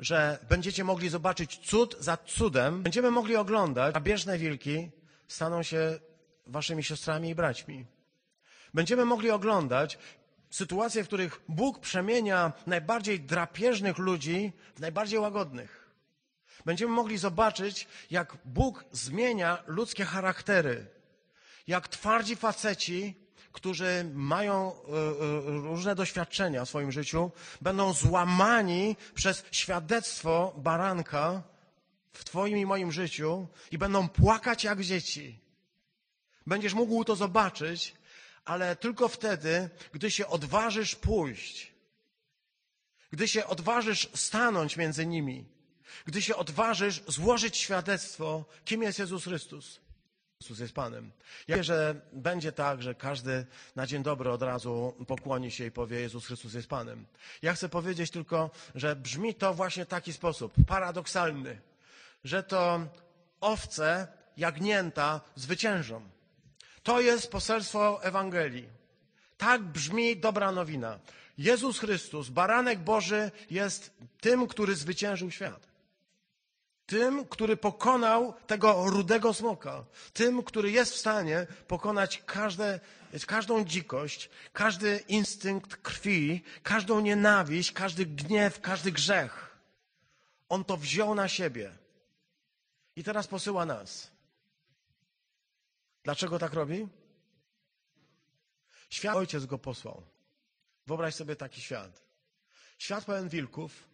że 0.02 0.40
będziecie 0.50 0.84
mogli 0.84 1.10
zobaczyć 1.10 1.58
cud 1.58 1.96
za 2.00 2.18
cudem. 2.18 2.84
Będziemy 2.84 3.12
mogli 3.12 3.36
oglądać, 3.36 3.96
a 3.96 4.00
bieżne 4.00 4.38
wilki 4.38 4.90
staną 5.28 5.64
się 5.64 6.00
waszymi 6.48 6.84
siostrami 6.84 7.30
i 7.30 7.36
braćmi. 7.36 7.86
Będziemy 8.74 9.06
mogli 9.06 9.32
oglądać 9.32 9.98
sytuacje, 10.50 11.04
w 11.04 11.08
których 11.08 11.42
Bóg 11.48 11.80
przemienia 11.80 12.54
najbardziej 12.68 13.20
drapieżnych 13.20 13.98
ludzi 13.98 14.52
w 14.76 14.80
najbardziej 14.80 15.20
łagodnych. 15.20 15.92
Będziemy 16.66 16.92
mogli 16.92 17.18
zobaczyć, 17.18 17.88
jak 18.12 18.38
Bóg 18.46 18.86
zmienia 18.92 19.64
ludzkie 19.68 20.06
charaktery. 20.06 20.88
Jak 21.68 21.88
twardzi 21.88 22.36
faceci, 22.36 23.16
którzy 23.52 24.12
mają 24.14 24.72
e, 24.72 24.74
e, 24.74 25.42
różne 25.46 25.96
doświadczenia 25.96 26.66
w 26.66 26.70
swoim 26.70 26.92
życiu, 26.92 27.32
będą 27.62 27.94
złamani 27.94 28.96
przez 29.14 29.44
świadectwo 29.52 30.54
baranka 30.58 31.44
w 32.14 32.24
Twoim 32.24 32.58
i 32.58 32.66
moim 32.66 32.92
życiu 32.92 33.48
i 33.72 33.78
będą 33.78 34.10
płakać 34.10 34.64
jak 34.64 34.82
dzieci. 34.82 35.40
Będziesz 36.48 36.74
mógł 36.74 37.04
to 37.04 37.16
zobaczyć, 37.16 37.96
ale 38.46 38.76
tylko 38.76 39.08
wtedy, 39.08 39.70
gdy 39.94 40.12
się 40.12 40.28
odważysz 40.28 40.96
pójść, 40.96 41.74
gdy 43.12 43.28
się 43.28 43.48
odważysz 43.48 44.10
stanąć 44.14 44.78
między 44.78 45.06
nimi 45.06 45.46
gdy 46.06 46.22
się 46.22 46.36
odważysz 46.36 47.04
złożyć 47.08 47.58
świadectwo, 47.58 48.46
kim 48.66 48.84
jest 48.84 49.00
Jezus 49.00 49.24
Chrystus. 49.24 49.80
Jezus 50.42 50.60
jest 50.60 50.74
Panem. 50.74 51.12
Ja 51.48 51.56
wiem, 51.56 51.64
że 51.64 51.96
będzie 52.14 52.52
tak, 52.52 52.82
że 52.82 52.96
każdy 52.96 53.46
na 53.76 53.88
dzień 53.88 54.04
dobry 54.04 54.32
od 54.32 54.42
razu 54.42 54.96
pokłoni 55.08 55.52
się 55.52 55.66
i 55.66 55.72
powie 55.72 56.00
Jezus 56.00 56.26
Chrystus 56.26 56.54
jest 56.54 56.68
Panem. 56.68 57.06
Ja 57.42 57.54
chcę 57.54 57.70
powiedzieć 57.70 58.12
tylko, 58.12 58.50
że 58.76 58.96
brzmi 58.96 59.36
to 59.36 59.54
właśnie 59.54 59.86
w 59.86 59.88
taki 59.88 60.14
sposób, 60.14 60.54
paradoksalny, 60.68 61.62
że 62.24 62.44
to 62.44 62.88
owce, 63.42 64.08
jagnięta 64.38 65.22
zwyciężą. 65.36 66.02
To 66.84 67.02
jest 67.02 67.32
poselstwo 67.32 68.04
Ewangelii. 68.04 68.70
Tak 69.38 69.64
brzmi 69.64 70.18
dobra 70.18 70.52
nowina. 70.52 71.00
Jezus 71.38 71.80
Chrystus, 71.80 72.30
baranek 72.30 72.80
Boży, 72.80 73.32
jest 73.50 73.92
tym, 74.22 74.48
który 74.48 74.76
zwyciężył 74.76 75.32
świat 75.32 75.71
Tym, 76.92 77.26
który 77.26 77.58
pokonał 77.58 78.34
tego 78.48 78.90
rudego 78.90 79.34
smoka. 79.34 79.84
Tym, 80.14 80.44
który 80.44 80.72
jest 80.72 80.94
w 80.94 80.98
stanie 80.98 81.48
pokonać 81.68 82.24
każde, 82.26 82.80
każdą 83.28 83.66
dzikość, 83.66 84.30
każdy 84.54 85.04
instynkt 85.08 85.76
krwi, 85.76 86.44
każdą 86.64 87.00
nienawiść, 87.00 87.72
każdy 87.72 88.06
gniew, 88.06 88.62
każdy 88.62 88.92
grzech. 88.92 89.58
On 90.50 90.64
to 90.64 90.78
wziął 90.78 91.16
na 91.16 91.28
siebie. 91.28 91.72
I 92.96 93.04
teraz 93.04 93.28
posyła 93.28 93.66
nas. 93.66 94.12
Dlaczego 96.04 96.40
tak 96.40 96.54
robi? 96.54 96.88
Świat 98.90 99.16
ojciec 99.16 99.46
go 99.46 99.58
posłał. 99.58 100.04
Wyobraź 100.88 101.16
sobie 101.16 101.36
taki 101.36 101.62
świat. 101.62 102.02
Świat 102.78 103.06
pełen 103.06 103.30
wilków, 103.30 103.91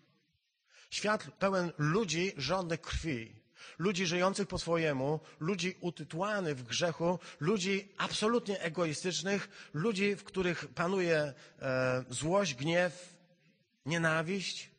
świat 0.90 1.24
pełen 1.40 1.72
ludzi 1.78 2.34
żądnych 2.38 2.82
krwi, 2.82 3.36
ludzi 3.80 4.06
żyjących 4.06 4.48
po 4.48 4.60
swojemu, 4.60 5.20
ludzi 5.40 5.78
utytułanych 5.82 6.58
w 6.58 6.64
grzechu, 6.64 7.20
ludzi 7.40 7.90
absolutnie 7.98 8.62
egoistycznych, 8.62 9.70
ludzi, 9.74 10.16
w 10.16 10.24
których 10.24 10.68
panuje 10.68 11.34
e, 11.62 12.04
złość, 12.10 12.56
gniew, 12.56 13.16
nienawiść. 13.86 14.72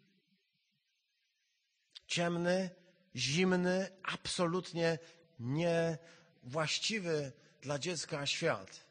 Ciemny, 2.07 2.71
zimny, 3.17 3.91
absolutnie 4.03 4.99
niewłaściwy 5.39 7.33
dla 7.63 7.79
dziecka 7.79 8.27
świat 8.27 8.89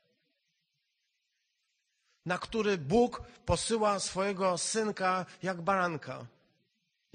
na 2.28 2.38
który 2.38 2.78
Bóg 2.78 3.22
posyła 3.46 4.00
swojego 4.00 4.58
synka 4.58 5.26
jak 5.44 5.62
baranka, 5.62 6.26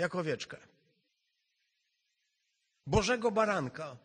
jak 0.03 0.14
owieczkę. 0.14 0.57
Bożego 2.86 3.30
baranka. 3.30 3.96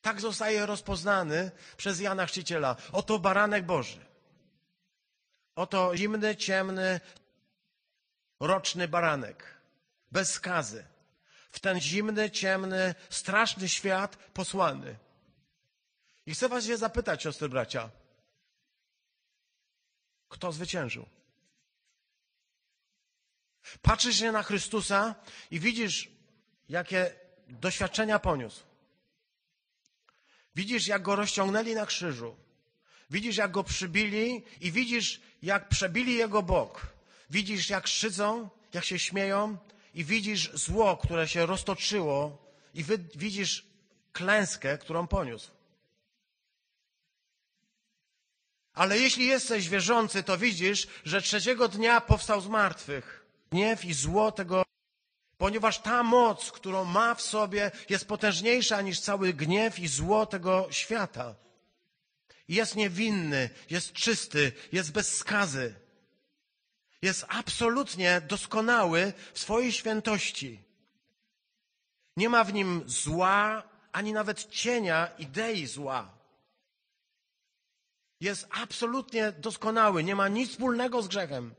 Tak 0.00 0.20
zostaje 0.20 0.66
rozpoznany 0.66 1.50
przez 1.76 2.00
Jana 2.00 2.26
Chrzciciela. 2.26 2.76
Oto 2.92 3.18
baranek 3.18 3.66
Boży. 3.66 4.04
Oto 5.56 5.96
zimny, 5.96 6.36
ciemny, 6.36 7.00
roczny 8.40 8.88
baranek. 8.88 9.38
Bez 10.12 10.30
skazy. 10.32 10.84
W 11.50 11.60
ten 11.60 11.80
zimny, 11.80 12.30
ciemny, 12.30 12.94
straszny 13.10 13.68
świat 13.68 14.16
posłany. 14.16 14.96
I 16.26 16.34
chcę 16.34 16.48
was 16.48 16.64
się 16.64 16.76
zapytać, 16.76 17.22
siostry 17.22 17.48
bracia, 17.48 17.90
kto 20.28 20.52
zwyciężył. 20.52 21.15
Patrzysz 23.82 24.18
się 24.18 24.32
na 24.32 24.42
Chrystusa 24.42 25.14
i 25.50 25.60
widzisz, 25.60 26.08
jakie 26.68 27.10
doświadczenia 27.48 28.18
poniósł. 28.18 28.62
Widzisz, 30.54 30.86
jak 30.86 31.02
go 31.02 31.16
rozciągnęli 31.16 31.74
na 31.74 31.86
krzyżu. 31.86 32.36
Widzisz, 33.10 33.36
jak 33.36 33.50
go 33.50 33.64
przybili 33.64 34.44
i 34.60 34.72
widzisz, 34.72 35.20
jak 35.42 35.68
przebili 35.68 36.14
jego 36.14 36.42
bok. 36.42 36.86
Widzisz, 37.30 37.70
jak 37.70 37.86
szydzą, 37.86 38.50
jak 38.72 38.84
się 38.84 38.98
śmieją 38.98 39.58
i 39.94 40.04
widzisz 40.04 40.50
zło, 40.54 40.96
które 40.96 41.28
się 41.28 41.46
roztoczyło 41.46 42.38
i 42.74 42.84
widzisz 43.16 43.66
klęskę, 44.12 44.78
którą 44.78 45.06
poniósł. 45.06 45.50
Ale 48.72 48.98
jeśli 48.98 49.26
jesteś 49.26 49.68
wierzący, 49.68 50.22
to 50.22 50.38
widzisz, 50.38 50.86
że 51.04 51.22
trzeciego 51.22 51.68
dnia 51.68 52.00
powstał 52.00 52.40
z 52.40 52.48
martwych. 52.48 53.15
Gniew 53.50 53.84
i 53.84 53.94
zło 53.94 54.32
tego, 54.32 54.62
ponieważ 55.38 55.78
ta 55.78 56.02
moc, 56.02 56.52
którą 56.52 56.84
ma 56.84 57.14
w 57.14 57.22
sobie, 57.22 57.70
jest 57.88 58.08
potężniejsza 58.08 58.82
niż 58.82 59.00
cały 59.00 59.32
gniew 59.34 59.78
i 59.78 59.88
zło 59.88 60.26
tego 60.26 60.68
świata. 60.70 61.34
Jest 62.48 62.76
niewinny, 62.76 63.50
jest 63.70 63.92
czysty, 63.92 64.52
jest 64.72 64.92
bez 64.92 65.16
skazy. 65.16 65.74
Jest 67.02 67.24
absolutnie 67.28 68.20
doskonały 68.20 69.12
w 69.32 69.38
swojej 69.38 69.72
świętości. 69.72 70.62
Nie 72.16 72.28
ma 72.28 72.44
w 72.44 72.52
nim 72.52 72.82
zła, 72.86 73.62
ani 73.92 74.12
nawet 74.12 74.48
cienia 74.48 75.06
idei 75.18 75.66
zła 75.66 76.16
jest 78.20 78.48
absolutnie 78.50 79.32
doskonały, 79.32 80.04
nie 80.04 80.16
ma 80.16 80.28
nic 80.28 80.50
wspólnego 80.50 81.02
z 81.02 81.08
grzechem. 81.08 81.54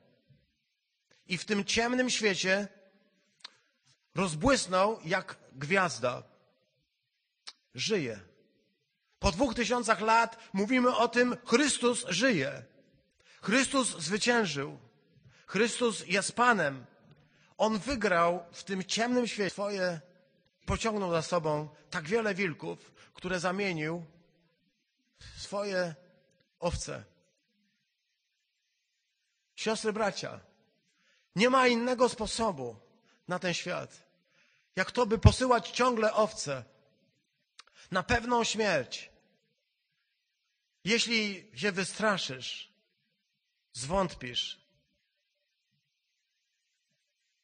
I 1.28 1.38
w 1.38 1.46
tym 1.46 1.66
ciemnym 1.66 2.10
świecie 2.10 2.68
rozbłysnął 4.16 5.00
jak 5.06 5.36
gwiazda. 5.52 6.24
Żyje. 7.76 8.20
Po 9.20 9.32
dwóch 9.32 9.56
tysiącach 9.56 10.02
lat 10.02 10.38
mówimy 10.54 10.96
o 10.96 11.08
tym, 11.08 11.38
Chrystus 11.46 12.06
żyje. 12.10 12.64
Chrystus 13.42 13.98
zwyciężył. 13.98 14.80
Chrystus 15.48 16.08
jest 16.08 16.32
Panem. 16.32 16.86
On 17.58 17.80
wygrał 17.80 18.46
w 18.52 18.64
tym 18.64 18.84
ciemnym 18.84 19.28
świecie 19.28 19.50
swoje, 19.50 20.02
pociągnął 20.66 21.12
za 21.12 21.22
sobą 21.22 21.70
tak 21.90 22.06
wiele 22.06 22.36
wilków, 22.36 22.92
które 23.14 23.40
zamienił 23.40 24.06
w 25.20 25.42
swoje 25.42 25.96
owce. 26.60 27.04
Siostry, 29.56 29.94
bracia, 29.94 30.40
nie 31.38 31.50
ma 31.50 31.68
innego 31.68 32.10
sposobu 32.10 32.76
na 33.28 33.40
ten 33.40 33.54
świat, 33.54 34.04
jak 34.76 34.92
to, 34.92 35.06
by 35.06 35.18
posyłać 35.18 35.70
ciągle 35.70 36.14
owce 36.14 36.64
na 37.92 38.04
pewną 38.04 38.44
śmierć. 38.44 39.10
Jeśli 40.84 41.52
się 41.54 41.72
wystraszysz, 41.72 42.74
zwątpisz, 43.74 44.62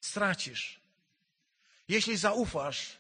stracisz. 0.02 0.80
Jeśli 1.88 2.18
zaufasz, 2.18 3.00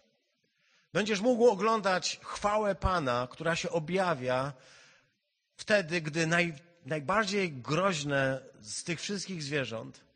będziesz 0.93 1.21
mógł 1.21 1.47
oglądać 1.47 2.19
chwałę 2.23 2.75
Pana, 2.75 3.27
która 3.31 3.55
się 3.55 3.69
objawia 3.69 4.53
wtedy, 5.55 6.01
gdy 6.01 6.27
naj, 6.27 6.53
najbardziej 6.85 7.51
groźne 7.51 8.41
z 8.61 8.83
tych 8.83 9.01
wszystkich 9.01 9.43
zwierząt 9.43 10.12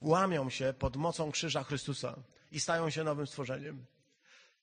łamią 0.00 0.50
się 0.50 0.74
pod 0.78 0.96
mocą 0.96 1.32
krzyża 1.32 1.64
Chrystusa 1.64 2.14
i 2.52 2.60
stają 2.60 2.90
się 2.90 3.04
nowym 3.04 3.26
stworzeniem. 3.26 3.84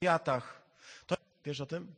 Jatach. 0.01 0.61
To, 1.07 1.15
wiesz 1.45 1.61
o 1.61 1.65
tym? 1.65 1.95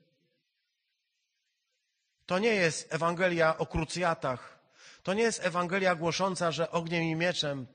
To 2.25 2.39
nie 2.39 2.55
jest 2.55 2.93
Ewangelia 2.93 3.57
o 3.57 3.65
krucjatach. 3.65 4.59
To 5.03 5.13
nie 5.13 5.23
jest 5.23 5.45
Ewangelia 5.45 5.95
głosząca, 5.95 6.51
że 6.51 6.71
ogniem 6.71 7.03
i 7.03 7.15
mieczem 7.15 7.67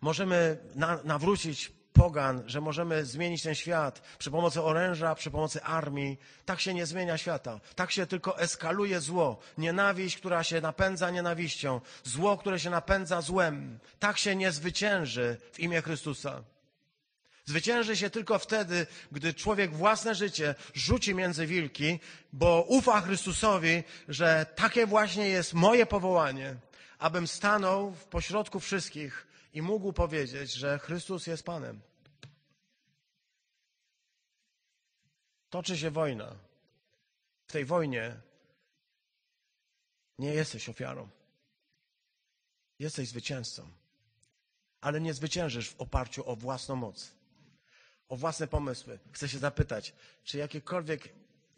możemy 0.00 0.58
na, 0.74 1.02
nawrócić 1.04 1.72
pogan, 1.96 2.42
że 2.46 2.60
możemy 2.60 3.04
zmienić 3.04 3.42
ten 3.42 3.54
świat 3.54 4.02
przy 4.18 4.30
pomocy 4.30 4.62
oręża, 4.62 5.14
przy 5.14 5.30
pomocy 5.30 5.62
armii. 5.62 6.18
Tak 6.44 6.60
się 6.60 6.74
nie 6.74 6.86
zmienia 6.86 7.18
świata. 7.18 7.60
Tak 7.74 7.90
się 7.90 8.06
tylko 8.06 8.38
eskaluje 8.38 9.00
zło. 9.00 9.38
Nienawiść, 9.58 10.16
która 10.16 10.44
się 10.44 10.60
napędza 10.60 11.10
nienawiścią. 11.10 11.80
Zło, 12.04 12.36
które 12.36 12.60
się 12.60 12.70
napędza 12.70 13.20
złem. 13.20 13.78
Tak 13.98 14.18
się 14.18 14.36
nie 14.36 14.52
zwycięży 14.52 15.36
w 15.52 15.60
imię 15.60 15.82
Chrystusa. 15.82 16.42
Zwycięży 17.44 17.96
się 17.96 18.10
tylko 18.10 18.38
wtedy, 18.38 18.86
gdy 19.12 19.34
człowiek 19.34 19.74
własne 19.74 20.14
życie 20.14 20.54
rzuci 20.74 21.14
między 21.14 21.46
wilki, 21.46 22.00
bo 22.32 22.64
ufa 22.68 23.00
Chrystusowi, 23.00 23.84
że 24.08 24.46
takie 24.54 24.86
właśnie 24.86 25.28
jest 25.28 25.54
moje 25.54 25.86
powołanie, 25.86 26.56
abym 26.98 27.26
stanął 27.26 27.90
w 27.90 28.04
pośrodku 28.04 28.60
wszystkich 28.60 29.25
i 29.56 29.62
mógł 29.62 29.92
powiedzieć, 29.92 30.52
że 30.52 30.78
Chrystus 30.78 31.26
jest 31.26 31.42
Panem. 31.42 31.80
Toczy 35.50 35.78
się 35.78 35.90
wojna. 35.90 36.36
W 37.46 37.52
tej 37.52 37.64
wojnie 37.64 38.20
nie 40.18 40.34
jesteś 40.34 40.68
ofiarą. 40.68 41.08
Jesteś 42.78 43.08
zwycięzcą. 43.08 43.68
Ale 44.80 45.00
nie 45.00 45.14
zwyciężysz 45.14 45.70
w 45.70 45.80
oparciu 45.80 46.30
o 46.30 46.36
własną 46.36 46.76
moc, 46.76 47.12
o 48.08 48.16
własne 48.16 48.46
pomysły. 48.46 48.98
Chcę 49.12 49.28
się 49.28 49.38
zapytać, 49.38 49.92
czy 50.24 50.38
jakiekolwiek 50.38 51.08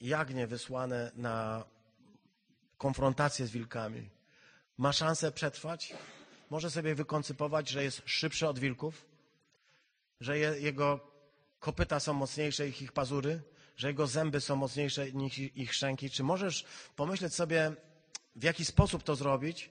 jagnie 0.00 0.46
wysłane 0.46 1.12
na 1.14 1.64
konfrontację 2.76 3.46
z 3.46 3.50
wilkami 3.50 4.10
ma 4.76 4.92
szansę 4.92 5.32
przetrwać? 5.32 5.94
Może 6.50 6.70
sobie 6.70 6.94
wykoncypować, 6.94 7.68
że 7.68 7.84
jest 7.84 8.02
szybszy 8.04 8.48
od 8.48 8.58
wilków, 8.58 9.06
że 10.20 10.38
je, 10.38 10.60
jego 10.60 11.00
kopyta 11.58 12.00
są 12.00 12.12
mocniejsze 12.12 12.66
niż 12.66 12.82
ich 12.82 12.92
pazury, 12.92 13.42
że 13.76 13.88
jego 13.88 14.06
zęby 14.06 14.40
są 14.40 14.56
mocniejsze 14.56 15.12
niż 15.12 15.38
ich 15.38 15.74
szczęki. 15.74 16.10
Czy 16.10 16.22
możesz 16.22 16.64
pomyśleć 16.96 17.34
sobie, 17.34 17.72
w 18.36 18.42
jaki 18.42 18.64
sposób 18.64 19.02
to 19.02 19.16
zrobić? 19.16 19.70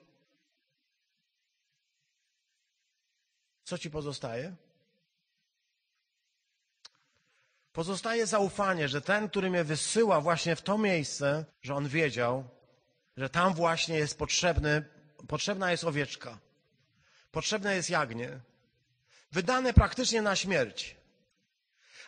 Co 3.64 3.78
ci 3.78 3.90
pozostaje? 3.92 4.56
Pozostaje 7.72 8.28
zaufanie, 8.28 8.88
że 8.88 9.02
ten, 9.02 9.30
który 9.30 9.50
mnie 9.50 9.64
wysyła 9.64 10.22
właśnie 10.22 10.56
w 10.56 10.62
to 10.62 10.78
miejsce, 10.78 11.46
że 11.62 11.76
on 11.76 11.88
wiedział, 11.88 12.50
że 13.18 13.30
tam 13.30 13.54
właśnie 13.54 13.98
jest 13.98 14.18
potrzebny, 14.18 14.86
potrzebna 15.28 15.72
jest 15.72 15.84
owieczka, 15.84 16.40
potrzebne 17.32 17.76
jest 17.76 17.90
jagnię, 17.90 18.40
wydane 19.32 19.74
praktycznie 19.74 20.22
na 20.22 20.36
śmierć. 20.36 20.96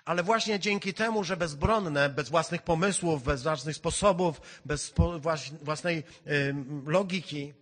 Ale 0.06 0.24
właśnie 0.24 0.60
dzięki 0.60 0.94
temu, 0.94 1.24
że 1.24 1.38
bezbronne, 1.38 2.10
bez 2.10 2.30
własnych 2.30 2.62
pomysłów, 2.62 3.24
bez 3.24 3.44
własnych 3.44 3.76
sposobów, 3.76 4.42
bez 4.66 4.94
własnej 5.62 6.04
logiki, 6.86 7.54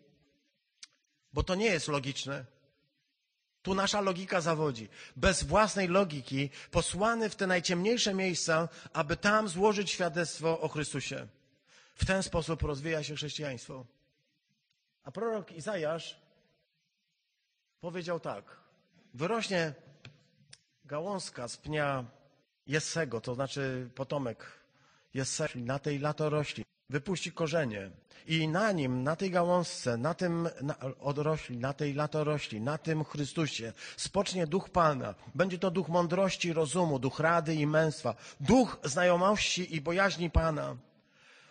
bo 1.34 1.43
to 1.43 1.55
nie 1.55 1.66
jest 1.66 1.88
logiczne. 1.88 2.45
Tu 3.62 3.76
nasza 3.76 4.01
logika 4.01 4.41
zawodzi. 4.41 4.89
Bez 5.16 5.43
własnej 5.43 5.88
logiki, 5.88 6.49
posłany 6.72 7.30
w 7.30 7.36
te 7.36 7.47
najciemniejsze 7.47 8.14
miejsca, 8.14 8.70
aby 8.93 9.18
tam 9.18 9.47
złożyć 9.47 9.91
świadectwo 9.91 10.60
o 10.60 10.68
Chrystusie. 10.68 11.28
W 11.95 12.05
ten 12.05 12.24
sposób 12.24 12.62
rozwija 12.62 13.03
się 13.03 13.16
chrześcijaństwo. 13.16 13.86
A 15.03 15.12
prorok 15.12 15.51
Izajasz 15.51 16.20
powiedział 17.82 18.19
tak: 18.19 18.43
Wyrośnie 19.13 19.73
gałązka 20.86 21.47
z 21.47 21.57
pnia 21.57 22.05
Jessego, 22.67 23.21
to 23.21 23.36
znaczy 23.36 23.89
potomek 23.95 24.45
Jesse, 25.13 25.47
na 25.55 25.80
tej 25.80 25.99
latorośli, 25.99 26.65
wypuści 26.89 27.32
korzenie 27.32 27.91
i 28.28 28.47
na 28.47 28.71
nim, 28.71 29.03
na 29.03 29.15
tej 29.15 29.32
gałązce, 29.32 29.97
na 29.97 30.13
tym 30.13 30.49
na, 30.61 30.75
odrośli, 30.99 31.57
na 31.57 31.73
tej 31.73 31.93
latorośli, 31.93 32.61
na 32.61 32.78
tym 32.78 33.03
Chrystusie 33.03 33.73
spocznie 33.97 34.47
duch 34.47 34.69
Pana. 34.69 35.15
Będzie 35.36 35.59
to 35.59 35.71
duch 35.71 35.89
mądrości, 35.89 36.53
rozumu, 36.53 36.99
duch 36.99 37.19
rady 37.19 37.55
i 37.55 37.67
męstwa, 37.67 38.15
duch 38.39 38.78
znajomości 38.84 39.75
i 39.75 39.82
bojaźni 39.82 40.30
Pana. 40.30 40.75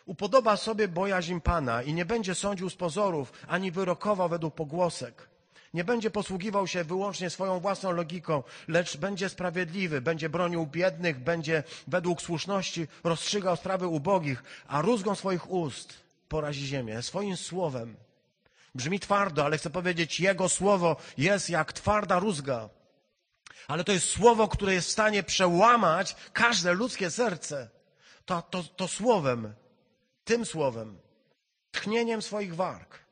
Upodoba 0.07 0.57
sobie 0.57 0.89
bojaźń 0.89 1.41
Pana 1.41 1.83
i 1.83 1.95
nie 1.95 2.05
będzie 2.05 2.35
sądził 2.35 2.71
z 2.71 2.77
pozorów, 2.77 3.33
ani 3.49 3.71
wyrokował 3.71 4.29
według 4.29 4.55
pogłosek. 4.55 5.36
Nie 5.77 5.85
będzie 5.85 6.11
posługiwał 6.11 6.67
się 6.67 6.85
wyłącznie 6.85 7.31
swoją 7.31 7.61
własną 7.61 7.93
logiką, 7.93 8.43
lecz 8.69 8.97
będzie 8.97 9.29
sprawiedliwy, 9.29 10.01
będzie 10.01 10.29
bronił 10.29 10.67
biednych, 10.67 11.19
będzie 11.19 11.63
według 11.87 12.23
słuszności 12.23 12.87
rozstrzygał 13.05 13.57
sprawy 13.57 13.87
ubogich, 13.87 14.43
a 14.69 14.83
rózgą 14.83 15.15
swoich 15.15 15.51
ust 15.51 15.95
porazi 16.29 16.67
ziemię, 16.67 17.03
swoim 17.03 17.37
słowem. 17.37 17.97
Brzmi 18.75 19.01
twardo, 19.01 19.45
ale 19.45 19.59
chcę 19.59 19.71
powiedzieć, 19.71 20.21
Jego 20.21 20.49
słowo 20.49 20.97
jest 21.19 21.51
jak 21.51 21.73
twarda 21.73 22.19
rózga. 22.19 22.69
Ale 23.69 23.85
to 23.85 23.93
jest 23.93 24.09
słowo, 24.09 24.49
które 24.49 24.75
jest 24.75 24.89
w 24.89 24.93
stanie 24.93 25.23
przełamać 25.23 26.17
każde 26.33 26.73
ludzkie 26.75 27.11
serce. 27.11 27.69
To, 28.25 28.43
to, 28.43 28.63
to 28.63 28.89
słowem, 28.89 29.55
tym 30.25 30.47
słowem, 30.47 30.99
tchnieniem 31.73 32.23
swoich 32.23 32.55
warg 32.55 33.06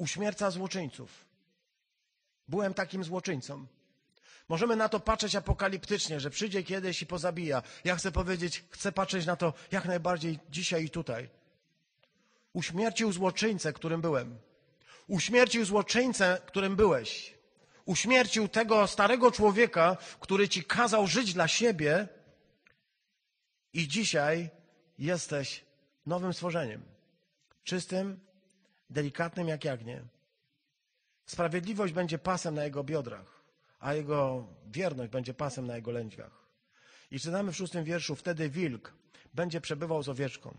uśmierca 0.00 0.50
złoczyńców. 0.50 1.24
Byłem 2.48 2.74
takim 2.74 3.04
złoczyńcą. 3.04 3.66
Możemy 4.48 4.76
na 4.76 4.88
to 4.88 5.00
patrzeć 5.00 5.36
apokaliptycznie, 5.36 6.20
że 6.20 6.30
przyjdzie 6.30 6.62
kiedyś 6.62 7.02
i 7.02 7.06
pozabija. 7.06 7.62
Ja 7.84 7.96
chcę 7.96 8.12
powiedzieć, 8.12 8.64
chcę 8.70 8.92
patrzeć 8.92 9.26
na 9.26 9.36
to 9.36 9.52
jak 9.72 9.84
najbardziej 9.84 10.38
dzisiaj 10.50 10.84
i 10.84 10.90
tutaj. 10.90 11.28
Uśmiercił 12.52 13.12
złoczyńcę, 13.12 13.72
którym 13.72 14.00
byłem. 14.00 14.38
Uśmiercił 15.06 15.64
złoczyńcę, 15.64 16.38
którym 16.46 16.76
byłeś. 16.76 17.34
Uśmiercił 17.84 18.48
tego 18.48 18.86
starego 18.86 19.30
człowieka, 19.32 19.96
który 20.20 20.48
ci 20.48 20.64
kazał 20.64 21.06
żyć 21.06 21.34
dla 21.34 21.48
siebie 21.48 22.08
i 23.72 23.88
dzisiaj 23.88 24.50
jesteś 24.98 25.64
nowym 26.06 26.32
stworzeniem. 26.32 26.82
Czystym, 27.64 28.20
delikatnym 28.90 29.48
jak 29.48 29.64
jagnię. 29.64 30.02
Sprawiedliwość 31.26 31.92
będzie 31.92 32.18
pasem 32.18 32.54
na 32.54 32.64
jego 32.64 32.84
biodrach, 32.84 33.42
a 33.80 33.94
jego 33.94 34.46
wierność 34.66 35.12
będzie 35.12 35.34
pasem 35.34 35.66
na 35.66 35.76
jego 35.76 35.90
lędźwiach. 35.90 36.40
I 37.10 37.20
czytamy 37.20 37.52
w 37.52 37.56
szóstym 37.56 37.84
wierszu, 37.84 38.16
wtedy 38.16 38.50
wilk 38.50 38.92
będzie 39.34 39.60
przebywał 39.60 40.02
z 40.02 40.08
owieczką. 40.08 40.54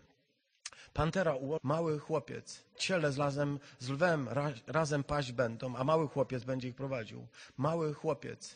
Pantera, 0.93 1.35
mały 1.63 1.99
chłopiec, 1.99 2.63
ciele 2.77 3.11
z, 3.11 3.17
razem, 3.17 3.59
z 3.79 3.89
lwem 3.89 4.29
razem 4.67 5.03
paść 5.03 5.31
będą, 5.31 5.75
a 5.75 5.83
mały 5.83 6.07
chłopiec 6.07 6.43
będzie 6.43 6.67
ich 6.67 6.75
prowadził. 6.75 7.27
Mały 7.57 7.93
chłopiec, 7.93 8.55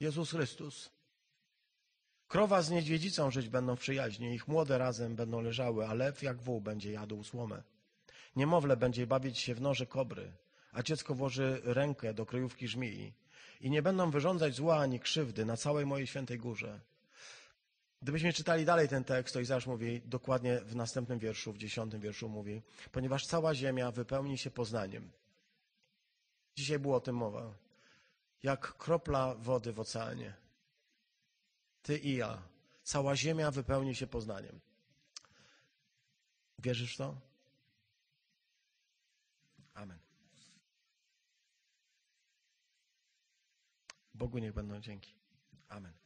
Jezus 0.00 0.30
Chrystus. 0.30 0.90
Krowa 2.28 2.62
z 2.62 2.70
niedźwiedzicą 2.70 3.30
żyć 3.30 3.48
będą 3.48 3.76
w 3.76 3.80
przyjaźni, 3.80 4.34
ich 4.34 4.48
młode 4.48 4.78
razem 4.78 5.16
będą 5.16 5.40
leżały, 5.40 5.86
a 5.86 5.94
lew 5.94 6.22
jak 6.22 6.42
wół 6.42 6.60
będzie 6.60 6.92
jadł 6.92 7.24
słomę. 7.24 7.62
Niemowlę 8.40 8.76
będzie 8.76 9.06
bawić 9.06 9.38
się 9.38 9.54
w 9.54 9.60
noże 9.60 9.86
kobry, 9.86 10.32
a 10.72 10.82
dziecko 10.82 11.14
włoży 11.14 11.60
rękę 11.64 12.14
do 12.14 12.26
kryjówki 12.26 12.68
żmii 12.68 13.12
i 13.60 13.70
nie 13.70 13.82
będą 13.82 14.10
wyrządzać 14.10 14.54
zła 14.54 14.78
ani 14.78 15.00
krzywdy 15.00 15.44
na 15.44 15.56
całej 15.56 15.86
mojej 15.86 16.06
świętej 16.06 16.38
górze. 16.38 16.80
Gdybyśmy 18.02 18.32
czytali 18.32 18.64
dalej 18.64 18.88
ten 18.88 19.04
tekst, 19.04 19.34
to 19.34 19.40
Izajasz 19.40 19.66
mówi 19.66 20.00
dokładnie 20.04 20.60
w 20.60 20.76
następnym 20.76 21.18
wierszu, 21.18 21.52
w 21.52 21.58
dziesiątym 21.58 22.00
wierszu 22.00 22.28
mówi, 22.28 22.62
ponieważ 22.92 23.26
cała 23.26 23.54
ziemia 23.54 23.90
wypełni 23.90 24.38
się 24.38 24.50
poznaniem. 24.50 25.10
Dzisiaj 26.56 26.78
było 26.78 26.96
o 26.96 27.00
tym 27.00 27.16
mowa. 27.16 27.54
Jak 28.42 28.76
kropla 28.76 29.34
wody 29.34 29.72
w 29.72 29.80
oceanie. 29.80 30.34
Ty 31.82 31.98
i 31.98 32.16
ja. 32.16 32.42
Cała 32.82 33.16
ziemia 33.16 33.50
wypełni 33.50 33.94
się 33.94 34.06
poznaniem. 34.06 34.60
Wierzysz 36.58 36.94
w 36.94 36.96
to? 36.98 37.29
Bogu 44.20 44.38
niech 44.38 44.52
będą 44.52 44.80
dzięki. 44.80 45.14
Amen. 45.68 45.99